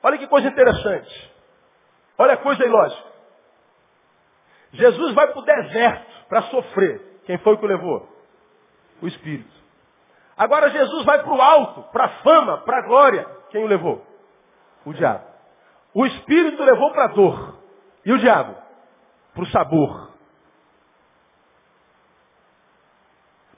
Olha 0.00 0.16
que 0.18 0.28
coisa 0.28 0.46
interessante. 0.46 1.34
Olha 2.16 2.34
a 2.34 2.36
coisa 2.36 2.64
ilógica. 2.64 3.10
Jesus 4.74 5.14
vai 5.14 5.26
para 5.26 5.40
o 5.40 5.44
deserto 5.44 6.28
para 6.28 6.42
sofrer. 6.42 7.20
Quem 7.26 7.38
foi 7.38 7.56
que 7.56 7.64
o 7.64 7.68
levou? 7.68 8.08
O 9.02 9.08
Espírito. 9.08 9.50
Agora 10.36 10.70
Jesus 10.70 11.04
vai 11.04 11.20
para 11.24 11.32
o 11.32 11.42
alto, 11.42 11.82
para 11.90 12.04
a 12.04 12.08
fama, 12.22 12.58
para 12.58 12.78
a 12.78 12.86
glória. 12.86 13.26
Quem 13.50 13.64
o 13.64 13.66
levou? 13.66 14.06
O 14.86 14.92
diabo. 14.92 15.24
O 15.92 16.06
Espírito 16.06 16.62
levou 16.62 16.92
para 16.92 17.06
a 17.06 17.08
dor. 17.08 17.49
E 18.04 18.12
o 18.12 18.18
diabo? 18.18 18.56
Para 19.34 19.42
o 19.42 19.46
sabor. 19.46 20.10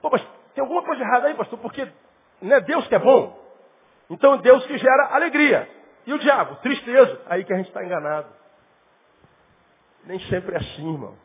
Pô, 0.01 0.11
mas 0.11 0.23
tem 0.55 0.63
alguma 0.63 0.83
coisa 0.83 1.03
errada 1.03 1.29
aí, 1.29 1.35
pastor, 1.35 1.59
porque 1.61 1.91
não 2.41 2.57
é 2.57 2.61
Deus 2.61 2.87
que 2.89 2.95
é 2.95 2.99
bom. 2.99 3.41
Então 4.11 4.39
Deus 4.39 4.67
que 4.67 4.77
gera 4.77 5.15
alegria. 5.15 5.69
E 6.07 6.13
o 6.13 6.19
diabo? 6.19 6.57
Tristeza. 6.57 7.23
Aí 7.27 7.45
que 7.45 7.53
a 7.53 7.57
gente 7.57 7.69
está 7.69 7.85
enganado. 7.85 8.29
Nem 10.05 10.19
sempre 10.29 10.55
é 10.55 10.59
assim, 10.59 10.93
irmão. 10.93 11.17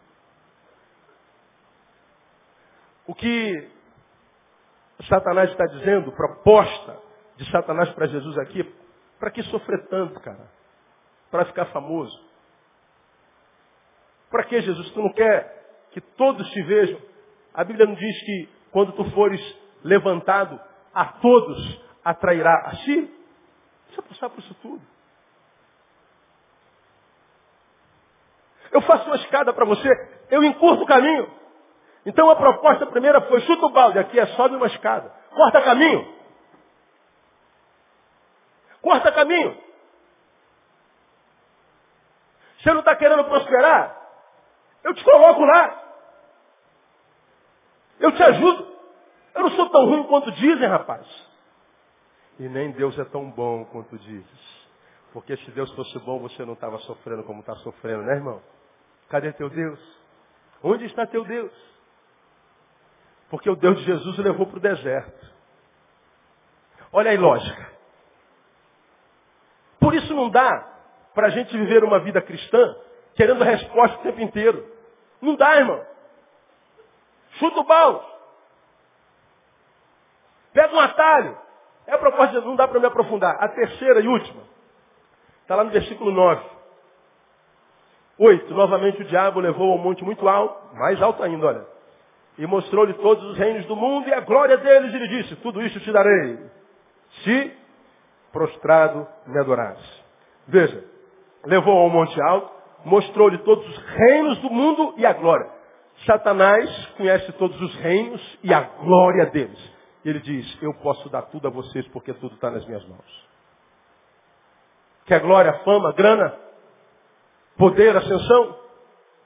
O 3.08 3.16
que 3.16 3.72
Satanás 5.08 5.50
está 5.52 5.66
dizendo, 5.66 6.12
proposta 6.12 7.00
de 7.38 7.50
Satanás 7.52 7.90
para 7.92 8.08
Jesus 8.08 8.38
aqui, 8.40 8.64
para 9.20 9.32
que 9.32 9.42
sofrer 9.44 9.88
tanto, 9.88 10.20
cara? 10.20 10.50
Para 11.32 11.46
ficar 11.46 11.66
famoso. 11.68 12.27
Para 14.38 14.44
que, 14.44 14.62
Jesus? 14.62 14.92
Tu 14.92 15.02
não 15.02 15.12
quer 15.14 15.88
que 15.90 16.00
todos 16.00 16.48
te 16.52 16.62
vejam? 16.62 17.02
A 17.56 17.64
Bíblia 17.64 17.88
não 17.88 17.96
diz 17.96 18.22
que 18.22 18.48
quando 18.70 18.92
tu 18.92 19.04
fores 19.10 19.42
levantado, 19.84 20.62
a 20.94 21.06
todos 21.06 21.82
atrairá 22.06 22.68
a 22.68 22.76
si? 22.76 23.12
Eu 23.98 24.04
passar 24.04 24.30
por 24.30 24.38
isso 24.38 24.54
tudo. 24.62 24.80
Eu 28.72 28.80
faço 28.82 29.08
uma 29.08 29.16
escada 29.16 29.52
para 29.52 29.66
você, 29.66 29.90
eu 30.30 30.44
encurto 30.44 30.84
o 30.84 30.88
caminho. 30.88 31.34
Então 32.06 32.30
a 32.30 32.36
proposta 32.36 32.86
primeira 32.86 33.22
foi, 33.22 33.42
chuta 33.42 33.66
o 33.66 33.72
balde, 33.72 33.98
aqui 33.98 34.20
é 34.20 34.28
sobe 34.36 34.56
uma 34.56 34.68
escada. 34.68 35.12
Corta 35.32 35.64
caminho. 35.64 36.16
Corta 38.84 39.12
caminho. 39.12 39.58
Você 42.60 42.72
não 42.72 42.82
está 42.82 42.96
querendo 42.96 43.24
prosperar? 43.24 43.97
Eu 44.84 44.94
te 44.94 45.04
coloco 45.04 45.44
lá. 45.46 45.84
Eu 48.00 48.12
te 48.12 48.24
ajudo. 48.24 48.76
Eu 49.36 49.42
não 49.44 49.52
sou 49.52 49.70
tão 49.70 49.86
ruim 49.86 50.04
quanto 50.06 50.32
dizem, 50.32 50.68
rapaz. 50.68 51.06
E 52.40 52.48
nem 52.48 52.72
Deus 52.72 52.98
é 52.98 53.06
tão 53.06 53.30
bom 53.30 53.66
quanto 53.66 53.98
dizes. 53.98 54.68
Porque 55.14 55.36
se 55.38 55.52
Deus 55.52 55.72
fosse 55.74 55.98
bom, 56.00 56.20
você 56.20 56.46
não 56.46 56.54
estava 56.54 56.78
sofrendo 56.80 57.24
como 57.24 57.40
está 57.40 57.56
sofrendo, 57.58 58.04
né, 58.04 58.16
irmão? 58.16 58.42
Cadê 59.10 59.32
teu 59.34 59.50
Deus? 59.50 59.80
Onde 60.62 60.86
está 60.86 61.06
teu 61.06 61.24
Deus? 61.24 61.52
Porque 63.30 63.50
o 63.50 63.56
Deus 63.56 63.78
de 63.80 63.86
Jesus 63.86 64.18
o 64.18 64.22
levou 64.22 64.46
para 64.46 64.58
o 64.58 64.62
deserto. 64.62 65.36
Olha 66.92 67.12
aí, 67.12 67.18
lógica. 67.18 67.72
Por 69.80 69.94
isso 69.94 70.14
não 70.14 70.30
dá 70.30 70.68
para 71.14 71.28
a 71.28 71.30
gente 71.30 71.56
viver 71.58 71.84
uma 71.84 72.00
vida 72.00 72.22
cristã 72.22 72.76
querendo 73.18 73.44
resposta 73.44 73.98
o 73.98 74.04
tempo 74.04 74.22
inteiro. 74.22 74.64
Não 75.20 75.36
dá, 75.36 75.58
irmão. 75.58 75.84
Chuta 77.32 77.60
o 77.60 77.64
balde. 77.64 78.06
Pega 80.54 80.74
um 80.74 80.80
atalho. 80.80 81.38
É 81.88 81.94
a 81.94 81.98
proposta, 81.98 82.42
não 82.42 82.56
dá 82.56 82.68
para 82.68 82.80
me 82.80 82.86
aprofundar. 82.86 83.36
A 83.44 83.50
terceira 83.50 84.00
e 84.00 84.08
última. 84.08 84.44
Está 85.42 85.56
lá 85.56 85.64
no 85.64 85.72
versículo 85.72 86.12
9. 86.12 86.46
8. 88.20 88.54
Novamente 88.54 89.02
o 89.02 89.06
diabo 89.06 89.40
levou 89.40 89.72
ao 89.72 89.78
monte 89.78 90.04
muito 90.04 90.28
alto, 90.28 90.76
mais 90.76 91.02
alto 91.02 91.24
ainda, 91.24 91.46
olha. 91.46 91.66
E 92.38 92.46
mostrou-lhe 92.46 92.94
todos 92.96 93.24
os 93.32 93.38
reinos 93.38 93.66
do 93.66 93.76
mundo 93.76 94.08
e 94.08 94.14
a 94.14 94.20
glória 94.20 94.58
deles. 94.58 94.94
E 94.94 94.98
lhe 94.98 95.08
disse, 95.08 95.36
tudo 95.38 95.62
isso 95.62 95.80
te 95.80 95.92
darei. 95.92 96.40
Se 97.24 97.58
prostrado 98.32 99.08
me 99.26 99.40
adorares. 99.40 100.04
Veja, 100.48 100.84
levou 101.46 101.78
ao 101.78 101.90
monte 101.90 102.20
alto, 102.22 102.57
mostrou-lhe 102.88 103.38
todos 103.40 103.68
os 103.68 103.78
reinos 103.86 104.38
do 104.40 104.50
mundo 104.50 104.94
e 104.98 105.06
a 105.06 105.14
glória. 105.14 105.52
Satanás 106.06 106.86
conhece 106.98 107.32
todos 107.34 107.60
os 107.62 107.76
reinos 107.76 108.40
e 108.44 108.54
a 108.54 108.62
glória 108.62 109.26
deles. 109.28 109.60
Ele 110.06 110.20
diz, 110.20 110.58
eu 110.62 110.74
posso 110.76 111.10
dar 111.10 111.24
tudo 111.24 111.48
a 111.48 111.52
vocês 111.52 111.88
porque 111.90 112.14
tudo 112.14 112.36
está 112.36 112.50
nas 112.50 112.66
minhas 112.66 112.86
mãos. 112.88 113.28
Quer 115.06 115.20
glória, 115.20 115.54
fama, 115.64 115.92
grana, 115.94 116.34
poder, 117.58 117.96
ascensão? 117.96 118.58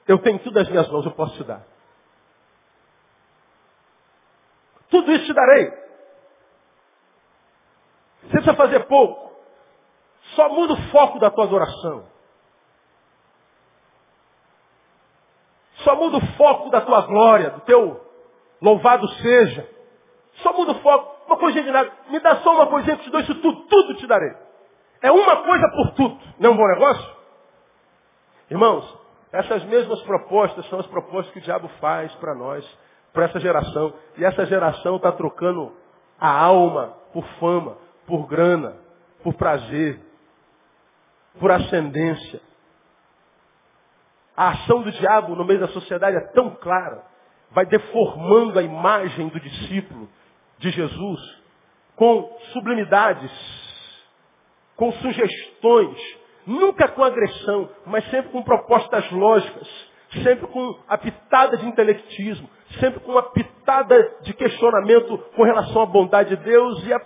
Eu 0.08 0.18
tenho 0.18 0.38
tudo 0.40 0.58
nas 0.58 0.68
minhas 0.68 0.88
mãos, 0.88 1.04
eu 1.04 1.12
posso 1.12 1.36
te 1.36 1.44
dar. 1.44 1.64
Tudo 4.90 5.12
isso 5.12 5.24
te 5.24 5.32
darei. 5.32 5.70
Você 8.22 8.30
precisa 8.30 8.54
fazer 8.54 8.80
pouco. 8.86 9.32
Só 10.34 10.48
muda 10.48 10.74
o 10.74 10.82
foco 10.90 11.18
da 11.18 11.30
tua 11.30 11.44
adoração. 11.44 12.11
Só 15.84 15.96
muda 15.96 16.18
o 16.18 16.26
foco 16.36 16.70
da 16.70 16.80
tua 16.80 17.02
glória, 17.02 17.50
do 17.50 17.60
teu 17.60 18.00
louvado 18.60 19.08
seja. 19.08 19.68
Só 20.34 20.52
muda 20.52 20.72
o 20.72 20.80
foco. 20.80 21.12
Uma 21.26 21.36
coisinha 21.36 21.64
de 21.64 21.70
nada. 21.70 21.90
Me 22.08 22.20
dá 22.20 22.36
só 22.36 22.54
uma 22.54 22.66
coisinha 22.66 22.96
que 22.96 23.04
te 23.04 23.10
dou 23.10 23.20
isso 23.20 23.34
tudo. 23.36 23.62
Tudo 23.62 23.94
te 23.94 24.06
darei. 24.06 24.32
É 25.00 25.10
uma 25.10 25.36
coisa 25.44 25.68
por 25.70 25.90
tudo. 25.92 26.18
Não 26.38 26.50
é 26.50 26.52
um 26.52 26.56
bom 26.56 26.66
negócio? 26.66 27.16
Irmãos, 28.50 28.98
essas 29.32 29.64
mesmas 29.64 30.00
propostas 30.02 30.66
são 30.68 30.78
as 30.78 30.86
propostas 30.86 31.32
que 31.32 31.38
o 31.38 31.42
diabo 31.42 31.68
faz 31.80 32.14
para 32.16 32.34
nós, 32.34 32.64
para 33.12 33.24
essa 33.24 33.40
geração. 33.40 33.92
E 34.16 34.24
essa 34.24 34.46
geração 34.46 34.96
está 34.96 35.10
trocando 35.12 35.72
a 36.20 36.30
alma 36.30 36.94
por 37.12 37.24
fama, 37.40 37.76
por 38.06 38.26
grana, 38.26 38.76
por 39.22 39.34
prazer, 39.34 40.00
por 41.40 41.50
ascendência. 41.50 42.40
A 44.36 44.50
ação 44.50 44.82
do 44.82 44.90
diabo 44.90 45.34
no 45.34 45.44
meio 45.44 45.60
da 45.60 45.68
sociedade 45.68 46.16
é 46.16 46.32
tão 46.32 46.50
clara, 46.56 47.04
vai 47.50 47.66
deformando 47.66 48.58
a 48.58 48.62
imagem 48.62 49.28
do 49.28 49.38
discípulo 49.38 50.08
de 50.58 50.70
Jesus 50.70 51.42
com 51.96 52.36
sublimidades, 52.52 53.30
com 54.76 54.90
sugestões, 54.92 55.98
nunca 56.46 56.88
com 56.88 57.04
agressão, 57.04 57.68
mas 57.86 58.04
sempre 58.10 58.32
com 58.32 58.42
propostas 58.42 59.10
lógicas, 59.12 59.68
sempre 60.22 60.46
com 60.46 60.78
a 60.88 60.96
pitada 60.96 61.56
de 61.58 61.66
intelectismo, 61.66 62.48
sempre 62.80 63.00
com 63.00 63.12
uma 63.12 63.30
pitada 63.30 64.16
de 64.22 64.32
questionamento 64.32 65.18
com 65.36 65.42
relação 65.42 65.82
à 65.82 65.86
bondade 65.86 66.36
de 66.36 66.42
Deus 66.42 66.84
e 66.86 66.92
a 66.92 67.00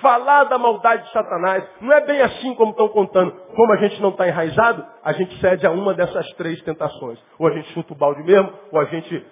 falar 0.00 0.44
da 0.44 0.58
maldade 0.58 1.04
de 1.04 1.12
Satanás. 1.12 1.64
Não 1.80 1.92
é 1.92 2.00
bem 2.04 2.20
assim 2.20 2.54
como 2.54 2.72
estão 2.72 2.88
contando. 2.88 3.32
Como 3.54 3.72
a 3.72 3.76
gente 3.76 4.00
não 4.00 4.10
está 4.10 4.26
enraizado, 4.26 4.84
a 5.02 5.12
gente 5.12 5.38
cede 5.40 5.66
a 5.66 5.70
uma 5.70 5.94
dessas 5.94 6.26
três 6.34 6.60
tentações. 6.62 7.18
Ou 7.38 7.48
a 7.48 7.52
gente 7.52 7.72
chuta 7.72 7.92
o 7.92 7.96
balde 7.96 8.22
mesmo, 8.22 8.52
ou 8.70 8.80
a 8.80 8.84
gente 8.86 9.26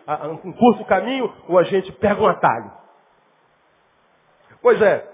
encurta 0.44 0.83
o 0.83 0.87
caminho, 0.87 1.33
ou 1.48 1.59
a 1.59 1.64
gente 1.64 1.90
pega 1.92 2.20
um 2.20 2.26
atalho. 2.26 2.72
Pois 4.62 4.81
é, 4.81 5.09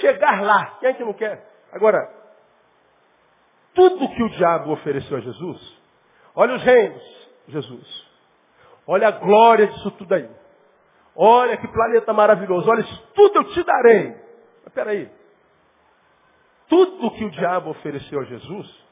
chegar 0.00 0.42
lá, 0.42 0.76
quem 0.80 0.90
é 0.90 0.92
que 0.94 1.04
não 1.04 1.12
quer? 1.12 1.46
Agora, 1.72 2.08
tudo 3.74 4.08
que 4.08 4.22
o 4.22 4.30
diabo 4.30 4.72
ofereceu 4.72 5.16
a 5.16 5.20
Jesus, 5.20 5.80
olha 6.34 6.54
os 6.54 6.62
reinos, 6.62 7.30
Jesus. 7.48 8.12
Olha 8.86 9.08
a 9.08 9.12
glória 9.12 9.66
disso 9.68 9.90
tudo 9.92 10.12
aí. 10.14 10.28
Olha 11.14 11.56
que 11.56 11.68
planeta 11.68 12.12
maravilhoso. 12.12 12.68
Olha, 12.68 12.80
isso 12.80 13.08
tudo 13.14 13.36
eu 13.36 13.44
te 13.52 13.62
darei. 13.62 14.21
Mas 14.64 14.72
peraí. 14.72 15.10
Tudo 16.68 17.10
que 17.12 17.24
o 17.24 17.30
diabo 17.30 17.70
ofereceu 17.70 18.20
a 18.20 18.24
Jesus 18.24 18.82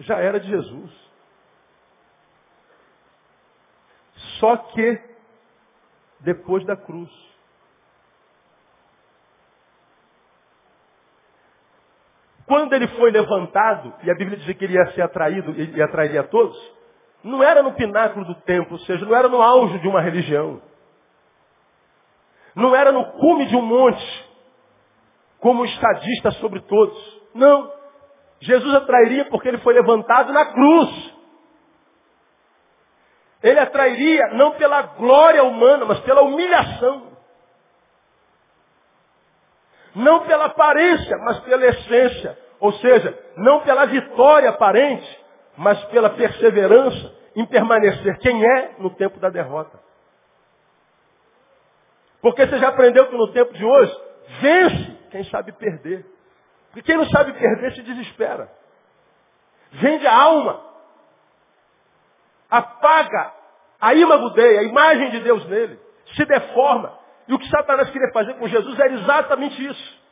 já 0.00 0.18
era 0.18 0.38
de 0.38 0.48
Jesus. 0.48 0.90
Só 4.38 4.56
que 4.56 5.00
depois 6.20 6.64
da 6.64 6.76
cruz. 6.76 7.10
Quando 12.46 12.72
ele 12.74 12.88
foi 12.88 13.10
levantado, 13.10 13.94
e 14.02 14.10
a 14.10 14.14
Bíblia 14.14 14.36
diz 14.36 14.56
que 14.56 14.64
ele 14.64 14.74
ia 14.74 14.92
ser 14.92 15.02
atraído 15.02 15.52
e 15.52 15.80
atrairia 15.80 16.20
a 16.20 16.26
todos, 16.26 16.56
não 17.22 17.42
era 17.42 17.62
no 17.62 17.72
pináculo 17.72 18.24
do 18.26 18.34
templo, 18.42 18.72
ou 18.72 18.78
seja, 18.80 19.04
não 19.06 19.14
era 19.14 19.28
no 19.28 19.40
auge 19.40 19.78
de 19.78 19.88
uma 19.88 20.00
religião. 20.00 20.60
Não 22.54 22.76
era 22.76 22.92
no 22.92 23.04
cume 23.12 23.46
de 23.46 23.56
um 23.56 23.62
monte 23.62 24.21
como 25.42 25.64
estadista 25.64 26.30
sobre 26.32 26.60
todos. 26.60 27.20
Não. 27.34 27.70
Jesus 28.40 28.74
atrairia 28.76 29.24
porque 29.24 29.48
ele 29.48 29.58
foi 29.58 29.74
levantado 29.74 30.32
na 30.32 30.46
cruz. 30.46 31.14
Ele 33.42 33.58
atrairia 33.58 34.28
não 34.34 34.52
pela 34.52 34.82
glória 34.82 35.42
humana, 35.42 35.84
mas 35.84 35.98
pela 36.00 36.22
humilhação. 36.22 37.10
Não 39.96 40.20
pela 40.20 40.44
aparência, 40.44 41.18
mas 41.18 41.40
pela 41.40 41.66
essência. 41.66 42.38
Ou 42.60 42.72
seja, 42.74 43.18
não 43.36 43.62
pela 43.62 43.84
vitória 43.86 44.48
aparente, 44.48 45.24
mas 45.56 45.82
pela 45.86 46.10
perseverança 46.10 47.12
em 47.34 47.44
permanecer 47.44 48.16
quem 48.20 48.44
é 48.44 48.76
no 48.78 48.90
tempo 48.90 49.18
da 49.18 49.28
derrota. 49.28 49.76
Porque 52.20 52.46
você 52.46 52.58
já 52.58 52.68
aprendeu 52.68 53.08
que 53.08 53.16
no 53.16 53.32
tempo 53.32 53.52
de 53.52 53.64
hoje, 53.64 54.00
vence 54.40 54.91
quem 55.12 55.24
sabe 55.24 55.52
perder. 55.52 56.06
Porque 56.68 56.82
quem 56.82 56.96
não 56.96 57.06
sabe 57.10 57.34
perder 57.34 57.74
se 57.74 57.82
desespera. 57.82 58.50
Vende 59.72 60.06
a 60.06 60.14
alma. 60.14 60.64
Apaga 62.50 63.34
a 63.78 63.94
imagudeia, 63.94 64.60
a 64.60 64.64
imagem 64.64 65.10
de 65.10 65.20
Deus 65.20 65.46
nele. 65.46 65.78
Se 66.16 66.24
deforma. 66.24 66.98
E 67.28 67.34
o 67.34 67.38
que 67.38 67.48
Satanás 67.48 67.90
queria 67.90 68.10
fazer 68.12 68.34
com 68.34 68.48
Jesus 68.48 68.78
era 68.78 68.94
exatamente 68.94 69.64
isso. 69.64 70.02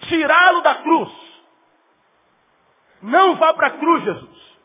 Tirá-lo 0.00 0.60
da 0.60 0.74
cruz. 0.76 1.12
Não 3.00 3.36
vá 3.36 3.54
para 3.54 3.68
a 3.68 3.78
cruz, 3.78 4.04
Jesus. 4.04 4.58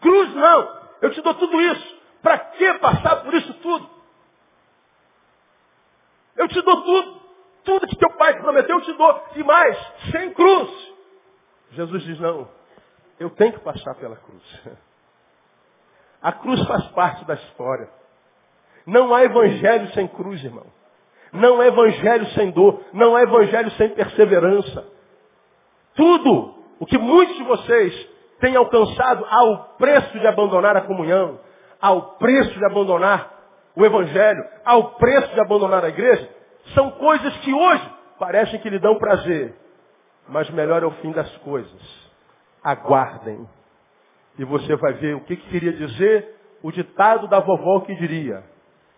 Cruz 0.00 0.34
não. 0.34 0.78
Eu 1.02 1.10
te 1.12 1.20
dou 1.20 1.34
tudo 1.34 1.60
isso. 1.60 1.98
Para 2.22 2.38
que 2.38 2.74
passar 2.74 3.16
por 3.24 3.34
isso 3.34 3.52
tudo? 3.54 3.90
Eu 6.36 6.48
te 6.48 6.60
dou 6.62 6.82
tudo. 6.82 7.27
Tudo 7.68 7.86
que 7.86 7.96
teu 7.96 8.08
pai 8.12 8.32
te 8.32 8.40
prometeu, 8.40 8.78
eu 8.78 8.82
te 8.82 8.94
dou. 8.94 9.22
E 9.36 9.44
mais, 9.44 9.76
sem 10.10 10.32
cruz. 10.32 10.70
Jesus 11.72 12.02
diz, 12.02 12.18
não, 12.18 12.48
eu 13.20 13.28
tenho 13.28 13.52
que 13.52 13.60
passar 13.60 13.94
pela 13.96 14.16
cruz. 14.16 14.42
A 16.22 16.32
cruz 16.32 16.66
faz 16.66 16.86
parte 16.92 17.26
da 17.26 17.34
história. 17.34 17.90
Não 18.86 19.14
há 19.14 19.22
evangelho 19.22 19.92
sem 19.92 20.08
cruz, 20.08 20.42
irmão. 20.42 20.64
Não 21.30 21.60
há 21.60 21.66
evangelho 21.66 22.26
sem 22.28 22.50
dor. 22.52 22.80
Não 22.94 23.14
há 23.14 23.22
evangelho 23.22 23.70
sem 23.72 23.90
perseverança. 23.90 24.86
Tudo 25.94 26.54
o 26.80 26.86
que 26.86 26.96
muitos 26.96 27.36
de 27.36 27.44
vocês 27.44 28.08
têm 28.40 28.56
alcançado 28.56 29.26
ao 29.28 29.74
preço 29.76 30.18
de 30.18 30.26
abandonar 30.26 30.74
a 30.74 30.86
comunhão, 30.86 31.38
ao 31.82 32.16
preço 32.16 32.58
de 32.58 32.64
abandonar 32.64 33.30
o 33.76 33.84
evangelho, 33.84 34.42
ao 34.64 34.94
preço 34.94 35.34
de 35.34 35.40
abandonar 35.40 35.84
a 35.84 35.88
igreja, 35.90 36.37
são 36.74 36.90
coisas 36.92 37.36
que 37.38 37.52
hoje 37.52 37.90
parecem 38.18 38.60
que 38.60 38.70
lhe 38.70 38.78
dão 38.78 38.98
prazer. 38.98 39.54
Mas 40.28 40.48
melhor 40.50 40.82
é 40.82 40.86
o 40.86 40.90
fim 40.92 41.12
das 41.12 41.30
coisas. 41.38 42.10
Aguardem. 42.62 43.48
E 44.38 44.44
você 44.44 44.76
vai 44.76 44.92
ver 44.94 45.14
o 45.14 45.20
que, 45.20 45.36
que 45.36 45.48
queria 45.48 45.72
dizer 45.72 46.36
o 46.62 46.70
ditado 46.70 47.28
da 47.28 47.40
vovó 47.40 47.80
que 47.80 47.94
diria: 47.94 48.42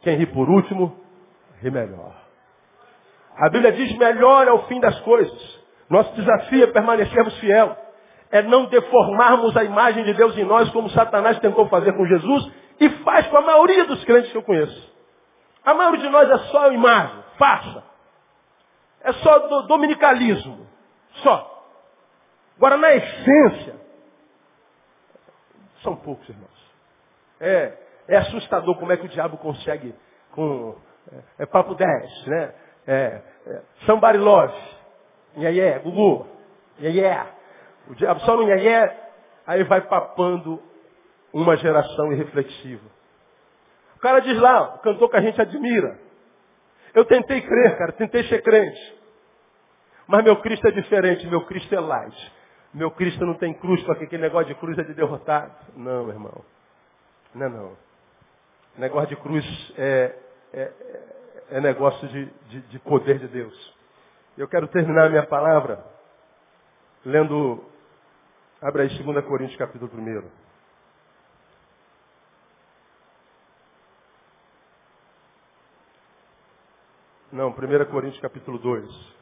quem 0.02 0.16
ri 0.16 0.26
por 0.26 0.48
último, 0.48 0.98
ri 1.62 1.70
melhor. 1.70 2.14
A 3.36 3.48
Bíblia 3.48 3.72
diz: 3.72 3.96
melhor 3.96 4.46
é 4.48 4.52
o 4.52 4.62
fim 4.64 4.80
das 4.80 4.98
coisas. 5.00 5.60
Nosso 5.88 6.14
desafio 6.14 6.64
é 6.64 6.66
permanecermos 6.68 7.38
fiel. 7.38 7.76
É 8.30 8.42
não 8.42 8.66
deformarmos 8.66 9.56
a 9.56 9.64
imagem 9.64 10.04
de 10.04 10.14
Deus 10.14 10.36
em 10.38 10.44
nós, 10.44 10.70
como 10.70 10.88
Satanás 10.90 11.38
tentou 11.40 11.68
fazer 11.68 11.92
com 11.94 12.06
Jesus 12.06 12.52
e 12.78 12.88
faz 13.02 13.26
com 13.26 13.36
a 13.36 13.42
maioria 13.42 13.84
dos 13.84 14.04
crentes 14.04 14.30
que 14.30 14.38
eu 14.38 14.42
conheço. 14.42 14.89
A 15.64 15.74
maioria 15.74 16.00
de 16.00 16.08
nós 16.08 16.30
é 16.30 16.38
só 16.50 16.72
imagem, 16.72 17.22
faça. 17.38 17.84
É 19.02 19.12
só 19.14 19.38
do 19.40 19.62
dominicalismo. 19.62 20.66
Só. 21.22 21.64
Agora, 22.56 22.76
na 22.76 22.92
essência, 22.94 23.74
são 25.82 25.96
poucos, 25.96 26.28
irmãos. 26.28 26.50
É, 27.40 27.78
é 28.08 28.16
assustador 28.18 28.76
como 28.78 28.92
é 28.92 28.96
que 28.96 29.06
o 29.06 29.08
diabo 29.08 29.38
consegue 29.38 29.94
com 30.32 30.76
é, 31.12 31.42
é 31.42 31.46
papo 31.46 31.74
10, 31.74 32.26
né? 32.26 32.54
É, 32.86 33.22
é, 33.46 33.62
somebody 33.86 34.18
love. 34.18 34.54
Iê, 35.36 35.78
Gugu. 35.78 36.26
Iê, 36.80 37.26
O 37.88 37.94
diabo 37.94 38.20
só 38.20 38.36
no 38.36 38.42
iê, 38.48 38.90
aí 39.46 39.64
vai 39.64 39.82
papando 39.82 40.62
uma 41.32 41.56
geração 41.56 42.12
irreflexiva. 42.12 42.88
O 44.00 44.02
cara 44.02 44.20
diz 44.20 44.40
lá, 44.40 44.76
o 44.76 44.78
cantor 44.78 45.10
que 45.10 45.16
a 45.18 45.20
gente 45.20 45.38
admira. 45.38 45.98
Eu 46.94 47.04
tentei 47.04 47.42
crer, 47.42 47.76
cara, 47.76 47.92
tentei 47.92 48.24
ser 48.24 48.42
crente. 48.42 48.98
Mas 50.06 50.24
meu 50.24 50.36
Cristo 50.40 50.66
é 50.66 50.70
diferente, 50.70 51.26
meu 51.26 51.44
Cristo 51.44 51.74
é 51.74 51.78
light. 51.78 52.32
Meu 52.72 52.90
Cristo 52.92 53.26
não 53.26 53.34
tem 53.34 53.52
cruz, 53.52 53.82
porque 53.82 54.04
aquele 54.04 54.22
negócio 54.22 54.48
de 54.48 54.54
cruz 54.54 54.78
é 54.78 54.84
de 54.84 54.94
derrotado. 54.94 55.52
Não, 55.76 56.08
irmão. 56.08 56.42
Não, 57.34 57.50
não. 57.50 57.76
Negócio 58.78 59.10
de 59.10 59.16
cruz 59.16 59.44
é, 59.76 60.14
é, 60.54 60.72
é 61.50 61.60
negócio 61.60 62.08
de, 62.08 62.24
de, 62.24 62.60
de 62.62 62.78
poder 62.78 63.18
de 63.18 63.28
Deus. 63.28 63.76
Eu 64.38 64.48
quero 64.48 64.66
terminar 64.68 65.08
a 65.08 65.10
minha 65.10 65.26
palavra 65.26 65.84
lendo, 67.04 67.62
abre 68.62 68.84
aí 68.84 68.88
2 68.88 69.26
Coríntios 69.26 69.58
capítulo 69.58 69.90
1. 69.94 70.49
Não, 77.32 77.50
1 77.50 77.84
Coríntios 77.90 78.20
capítulo 78.20 78.58
2. 78.58 79.20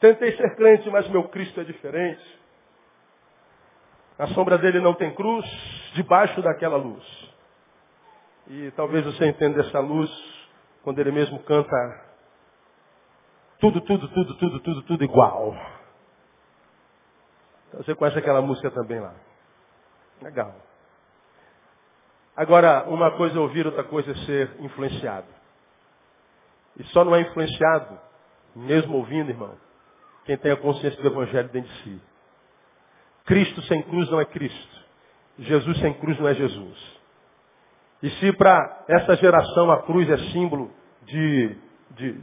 Tentei 0.00 0.36
ser 0.36 0.56
crente, 0.56 0.90
mas 0.90 1.08
meu 1.08 1.28
Cristo 1.28 1.60
é 1.60 1.64
diferente. 1.64 2.40
A 4.18 4.26
sombra 4.28 4.58
dele 4.58 4.80
não 4.80 4.94
tem 4.94 5.14
cruz, 5.14 5.46
debaixo 5.94 6.42
daquela 6.42 6.76
luz. 6.76 7.02
E 8.48 8.70
talvez 8.72 9.04
você 9.04 9.26
entenda 9.26 9.60
essa 9.60 9.78
luz 9.78 10.10
quando 10.82 10.98
ele 10.98 11.10
mesmo 11.10 11.38
canta 11.44 12.04
tudo, 13.60 13.80
tudo, 13.80 14.08
tudo, 14.08 14.34
tudo, 14.36 14.60
tudo, 14.60 14.82
tudo 14.82 15.04
igual. 15.04 15.56
Você 17.76 17.94
conhece 17.94 18.18
aquela 18.18 18.40
música 18.40 18.70
também 18.70 19.00
lá. 19.00 19.14
Legal. 20.22 20.54
Agora, 22.36 22.84
uma 22.88 23.12
coisa 23.12 23.36
é 23.36 23.40
ouvir, 23.40 23.66
outra 23.66 23.84
coisa 23.84 24.10
é 24.10 24.14
ser 24.26 24.50
influenciado. 24.60 25.26
E 26.76 26.84
só 26.84 27.04
não 27.04 27.14
é 27.14 27.20
influenciado, 27.20 27.98
mesmo 28.56 28.96
ouvindo, 28.96 29.30
irmão, 29.30 29.54
quem 30.24 30.36
tem 30.36 30.50
a 30.50 30.56
consciência 30.56 31.00
do 31.00 31.08
Evangelho 31.08 31.48
dentro 31.50 31.70
de 31.70 31.82
si. 31.82 32.02
Cristo 33.24 33.62
sem 33.62 33.82
cruz 33.82 34.10
não 34.10 34.20
é 34.20 34.24
Cristo. 34.24 34.84
Jesus 35.38 35.78
sem 35.78 35.94
cruz 35.94 36.18
não 36.18 36.28
é 36.28 36.34
Jesus. 36.34 37.00
E 38.02 38.10
se 38.10 38.32
para 38.32 38.84
essa 38.88 39.16
geração 39.16 39.70
a 39.70 39.82
cruz 39.82 40.08
é 40.10 40.18
símbolo 40.32 40.70
de, 41.02 41.56
de, 41.90 42.20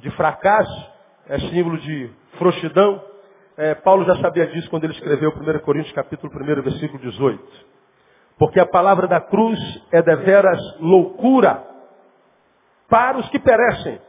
de 0.00 0.10
fracasso, 0.12 0.92
é 1.26 1.38
símbolo 1.38 1.78
de 1.78 2.10
frouxidão, 2.38 3.02
é, 3.56 3.74
Paulo 3.74 4.04
já 4.04 4.16
sabia 4.16 4.46
disso 4.48 4.68
quando 4.68 4.84
ele 4.84 4.94
escreveu 4.94 5.30
1 5.30 5.58
Coríntios 5.60 5.94
capítulo 5.94 6.32
1, 6.32 6.62
versículo 6.62 6.98
18. 7.00 7.42
Porque 8.36 8.58
a 8.58 8.66
palavra 8.66 9.06
da 9.06 9.20
cruz 9.20 9.58
é 9.92 10.02
deveras 10.02 10.60
loucura 10.80 11.62
para 12.88 13.18
os 13.18 13.28
que 13.28 13.38
perecem. 13.38 14.00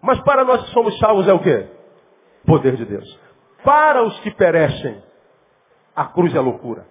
Mas 0.00 0.18
para 0.22 0.44
nós 0.44 0.64
que 0.64 0.70
somos 0.70 0.98
salvos 0.98 1.28
é 1.28 1.32
o 1.32 1.40
quê? 1.40 1.68
Poder 2.46 2.76
de 2.76 2.86
Deus. 2.86 3.20
Para 3.62 4.02
os 4.02 4.18
que 4.20 4.30
perecem, 4.30 5.02
a 5.94 6.06
cruz 6.06 6.34
é 6.34 6.40
loucura. 6.40 6.86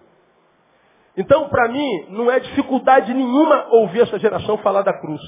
Então, 1.17 1.49
para 1.49 1.67
mim, 1.69 2.05
não 2.09 2.29
é 2.31 2.39
dificuldade 2.39 3.13
nenhuma 3.13 3.67
ouvir 3.71 4.01
essa 4.01 4.19
geração 4.19 4.57
falar 4.59 4.83
da 4.83 4.93
cruz. 4.93 5.21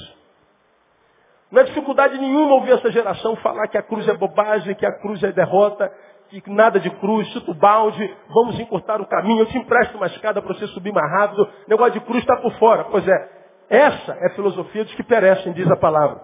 Não 1.51 1.61
é 1.61 1.65
dificuldade 1.65 2.17
nenhuma 2.17 2.53
ouvir 2.53 2.71
essa 2.71 2.91
geração 2.91 3.35
falar 3.37 3.67
que 3.67 3.77
a 3.77 3.83
cruz 3.83 4.07
é 4.07 4.13
bobagem, 4.13 4.75
que 4.75 4.85
a 4.85 4.99
cruz 4.99 5.21
é 5.21 5.31
derrota, 5.33 5.91
que 6.39 6.49
nada 6.49 6.79
de 6.79 6.89
cruz, 6.91 7.27
chuta 7.29 7.51
o 7.51 7.53
balde, 7.53 8.15
vamos 8.29 8.57
encurtar 8.59 9.01
o 9.01 9.05
caminho, 9.05 9.41
eu 9.41 9.47
te 9.47 9.57
empresto 9.57 9.97
uma 9.97 10.07
escada 10.07 10.41
para 10.41 10.53
você 10.53 10.67
subir 10.67 10.93
mais 10.93 11.11
rápido, 11.11 11.43
o 11.43 11.69
negócio 11.69 11.93
de 11.93 11.99
cruz 12.01 12.19
está 12.19 12.37
por 12.37 12.53
fora. 12.53 12.85
Pois 12.85 13.05
é, 13.05 13.29
essa 13.69 14.13
é 14.13 14.27
a 14.27 14.35
filosofia 14.35 14.85
dos 14.85 14.93
que 14.95 15.03
perecem, 15.03 15.51
diz 15.51 15.69
a 15.69 15.75
palavra. 15.75 16.21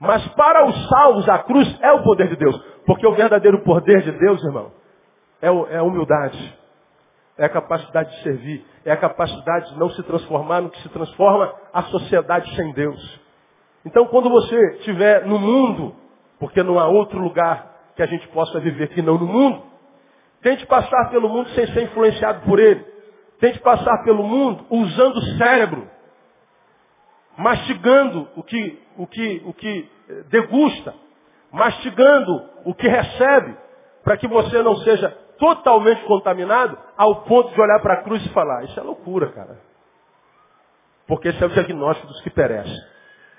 Mas 0.00 0.26
para 0.34 0.66
os 0.66 0.88
salvos, 0.88 1.28
a 1.28 1.38
cruz 1.38 1.78
é 1.80 1.92
o 1.92 2.02
poder 2.02 2.28
de 2.28 2.36
Deus. 2.36 2.56
Porque 2.86 3.06
o 3.06 3.14
verdadeiro 3.14 3.62
poder 3.64 4.02
de 4.02 4.12
Deus, 4.12 4.42
irmão, 4.44 4.72
é, 5.40 5.46
é 5.74 5.78
a 5.78 5.82
humildade. 5.82 6.58
É 7.36 7.46
a 7.46 7.48
capacidade 7.48 8.10
de 8.10 8.22
servir. 8.22 8.64
É 8.84 8.92
a 8.92 8.96
capacidade 8.96 9.72
de 9.72 9.78
não 9.78 9.90
se 9.90 10.02
transformar 10.02 10.60
no 10.60 10.70
que 10.70 10.80
se 10.82 10.88
transforma 10.90 11.52
a 11.72 11.82
sociedade 11.84 12.54
sem 12.54 12.72
Deus. 12.72 13.20
Então, 13.84 14.06
quando 14.06 14.30
você 14.30 14.56
estiver 14.76 15.26
no 15.26 15.38
mundo, 15.38 15.94
porque 16.38 16.62
não 16.62 16.78
há 16.78 16.86
outro 16.86 17.18
lugar 17.18 17.73
que 17.96 18.02
a 18.02 18.06
gente 18.06 18.26
possa 18.28 18.60
viver 18.60 18.88
que 18.88 19.02
não 19.02 19.18
no 19.18 19.26
mundo, 19.26 19.62
tente 20.42 20.66
passar 20.66 21.10
pelo 21.10 21.28
mundo 21.28 21.48
sem 21.50 21.66
ser 21.68 21.82
influenciado 21.84 22.42
por 22.42 22.58
ele. 22.58 22.84
Tente 23.40 23.58
passar 23.60 24.02
pelo 24.04 24.22
mundo 24.22 24.64
usando 24.70 25.16
o 25.16 25.38
cérebro, 25.38 25.88
mastigando 27.36 28.28
o 28.36 28.42
que, 28.42 28.82
o 28.96 29.06
que, 29.06 29.42
o 29.44 29.52
que 29.52 29.90
eh, 30.08 30.22
degusta, 30.28 30.94
mastigando 31.50 32.48
o 32.64 32.74
que 32.74 32.88
recebe, 32.88 33.56
para 34.02 34.16
que 34.16 34.28
você 34.28 34.62
não 34.62 34.76
seja 34.78 35.10
totalmente 35.38 36.02
contaminado 36.04 36.78
ao 36.96 37.22
ponto 37.22 37.52
de 37.52 37.60
olhar 37.60 37.80
para 37.80 37.94
a 37.94 38.02
cruz 38.02 38.24
e 38.24 38.28
falar, 38.30 38.64
isso 38.64 38.78
é 38.78 38.82
loucura, 38.82 39.28
cara. 39.32 39.58
Porque 41.06 41.28
esse 41.28 41.42
é 41.42 41.46
o 41.46 41.50
diagnóstico 41.50 42.06
dos 42.06 42.20
que 42.22 42.30
perecem. 42.30 42.76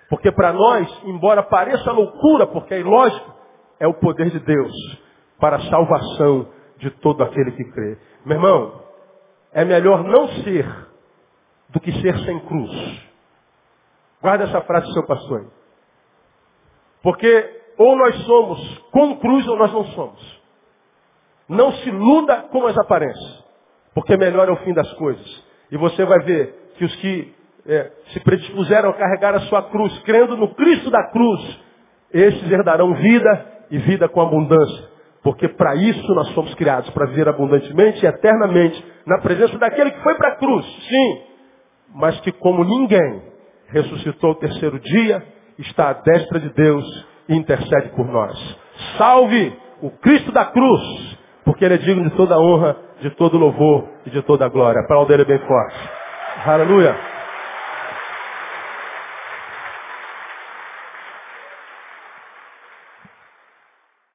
Porque 0.10 0.32
para 0.32 0.54
nós, 0.54 0.88
embora 1.04 1.42
pareça 1.42 1.92
loucura, 1.92 2.46
porque 2.46 2.74
é 2.76 2.80
ilógico, 2.80 3.35
é 3.80 3.88
o 3.88 3.94
poder 3.94 4.30
de 4.30 4.40
Deus 4.40 4.74
para 5.40 5.58
a 5.58 5.70
salvação 5.70 6.50
de 6.78 6.90
todo 6.92 7.24
aquele 7.24 7.52
que 7.52 7.64
crê. 7.72 7.98
Meu 8.26 8.38
irmão, 8.38 8.82
é 9.54 9.64
melhor 9.64 10.04
não 10.04 10.28
ser 10.44 10.66
do 11.70 11.80
que 11.80 11.92
ser 12.02 12.18
sem 12.20 12.40
cruz. 12.42 13.06
Guarda 14.22 14.46
essa 14.46 14.62
frase 14.62 14.92
seu 14.94 15.06
pastor. 15.06 15.52
Porque 17.02 17.62
ou 17.78 17.96
nós 17.96 18.16
somos 18.26 18.80
com 18.92 19.18
cruz 19.18 19.48
ou 19.48 19.58
nós 19.58 19.72
não 19.72 19.86
somos. 19.86 20.42
Não 21.48 21.72
se 21.74 21.90
iluda 21.90 22.44
com 22.52 22.66
as 22.66 22.78
aparências, 22.78 23.44
porque 23.94 24.18
melhor 24.18 24.48
é 24.50 24.52
o 24.52 24.58
fim 24.58 24.74
das 24.74 24.92
coisas. 24.94 25.46
E 25.72 25.78
você 25.78 26.04
vai 26.06 26.20
ver 26.22 26.72
que 26.78 26.86
os 26.86 26.96
que 26.96 27.34
é, 27.68 27.92
se 28.14 28.20
predispuseram 28.22 28.90
a 28.90 28.94
carregar 28.94 29.36
a 29.36 29.42
sua 29.42 29.64
cruz, 29.70 29.98
crendo 30.04 30.36
no 30.38 30.56
Cristo 30.56 30.90
da 30.90 31.12
cruz, 31.12 31.60
esses 32.12 32.52
herdarão 32.52 32.94
vida 32.96 33.55
e 33.70 33.78
vida 33.78 34.08
com 34.08 34.22
abundância. 34.22 34.90
Porque 35.24 35.48
para 35.50 35.76
isso 35.76 36.14
nós 36.14 36.28
somos 36.30 36.54
criados, 36.56 36.90
para 36.92 37.08
viver 37.08 37.28
abundantemente 37.28 38.04
e 38.04 38.08
eternamente 38.08 38.84
na 39.06 39.20
presença 39.20 39.58
daquele 39.58 39.92
que 39.92 40.04
foi 40.04 40.14
para 40.16 40.30
a 40.30 40.36
cruz, 40.36 40.66
sim, 40.88 41.22
mas 41.96 42.20
que 42.22 42.32
como 42.32 42.64
ninguém 42.64 43.24
ressuscitou 43.70 44.32
o 44.32 44.36
terceiro 44.36 44.80
dia, 44.80 45.24
está 45.60 45.90
à 45.90 45.94
destra 45.94 46.40
de 46.40 46.50
Deus 46.54 47.08
e 47.28 47.36
intercede 47.36 47.90
por 47.96 48.06
nós. 48.06 48.60
Salve 48.98 49.58
o 49.82 49.90
Cristo 49.90 50.32
da 50.32 50.46
cruz, 50.46 51.18
porque 51.44 51.66
ele 51.66 51.76
é 51.76 51.78
digno 51.78 52.10
de 52.10 52.16
toda 52.16 52.40
honra, 52.40 52.78
de 53.02 53.10
todo 53.12 53.38
louvor 53.38 53.90
e 54.06 54.10
de 54.10 54.22
toda 54.22 54.48
glória. 54.48 54.86
Para 54.88 55.00
o 55.00 55.06
dele 55.06 55.26
bem 55.26 55.40
forte. 55.40 55.90
Aleluia. 56.46 57.15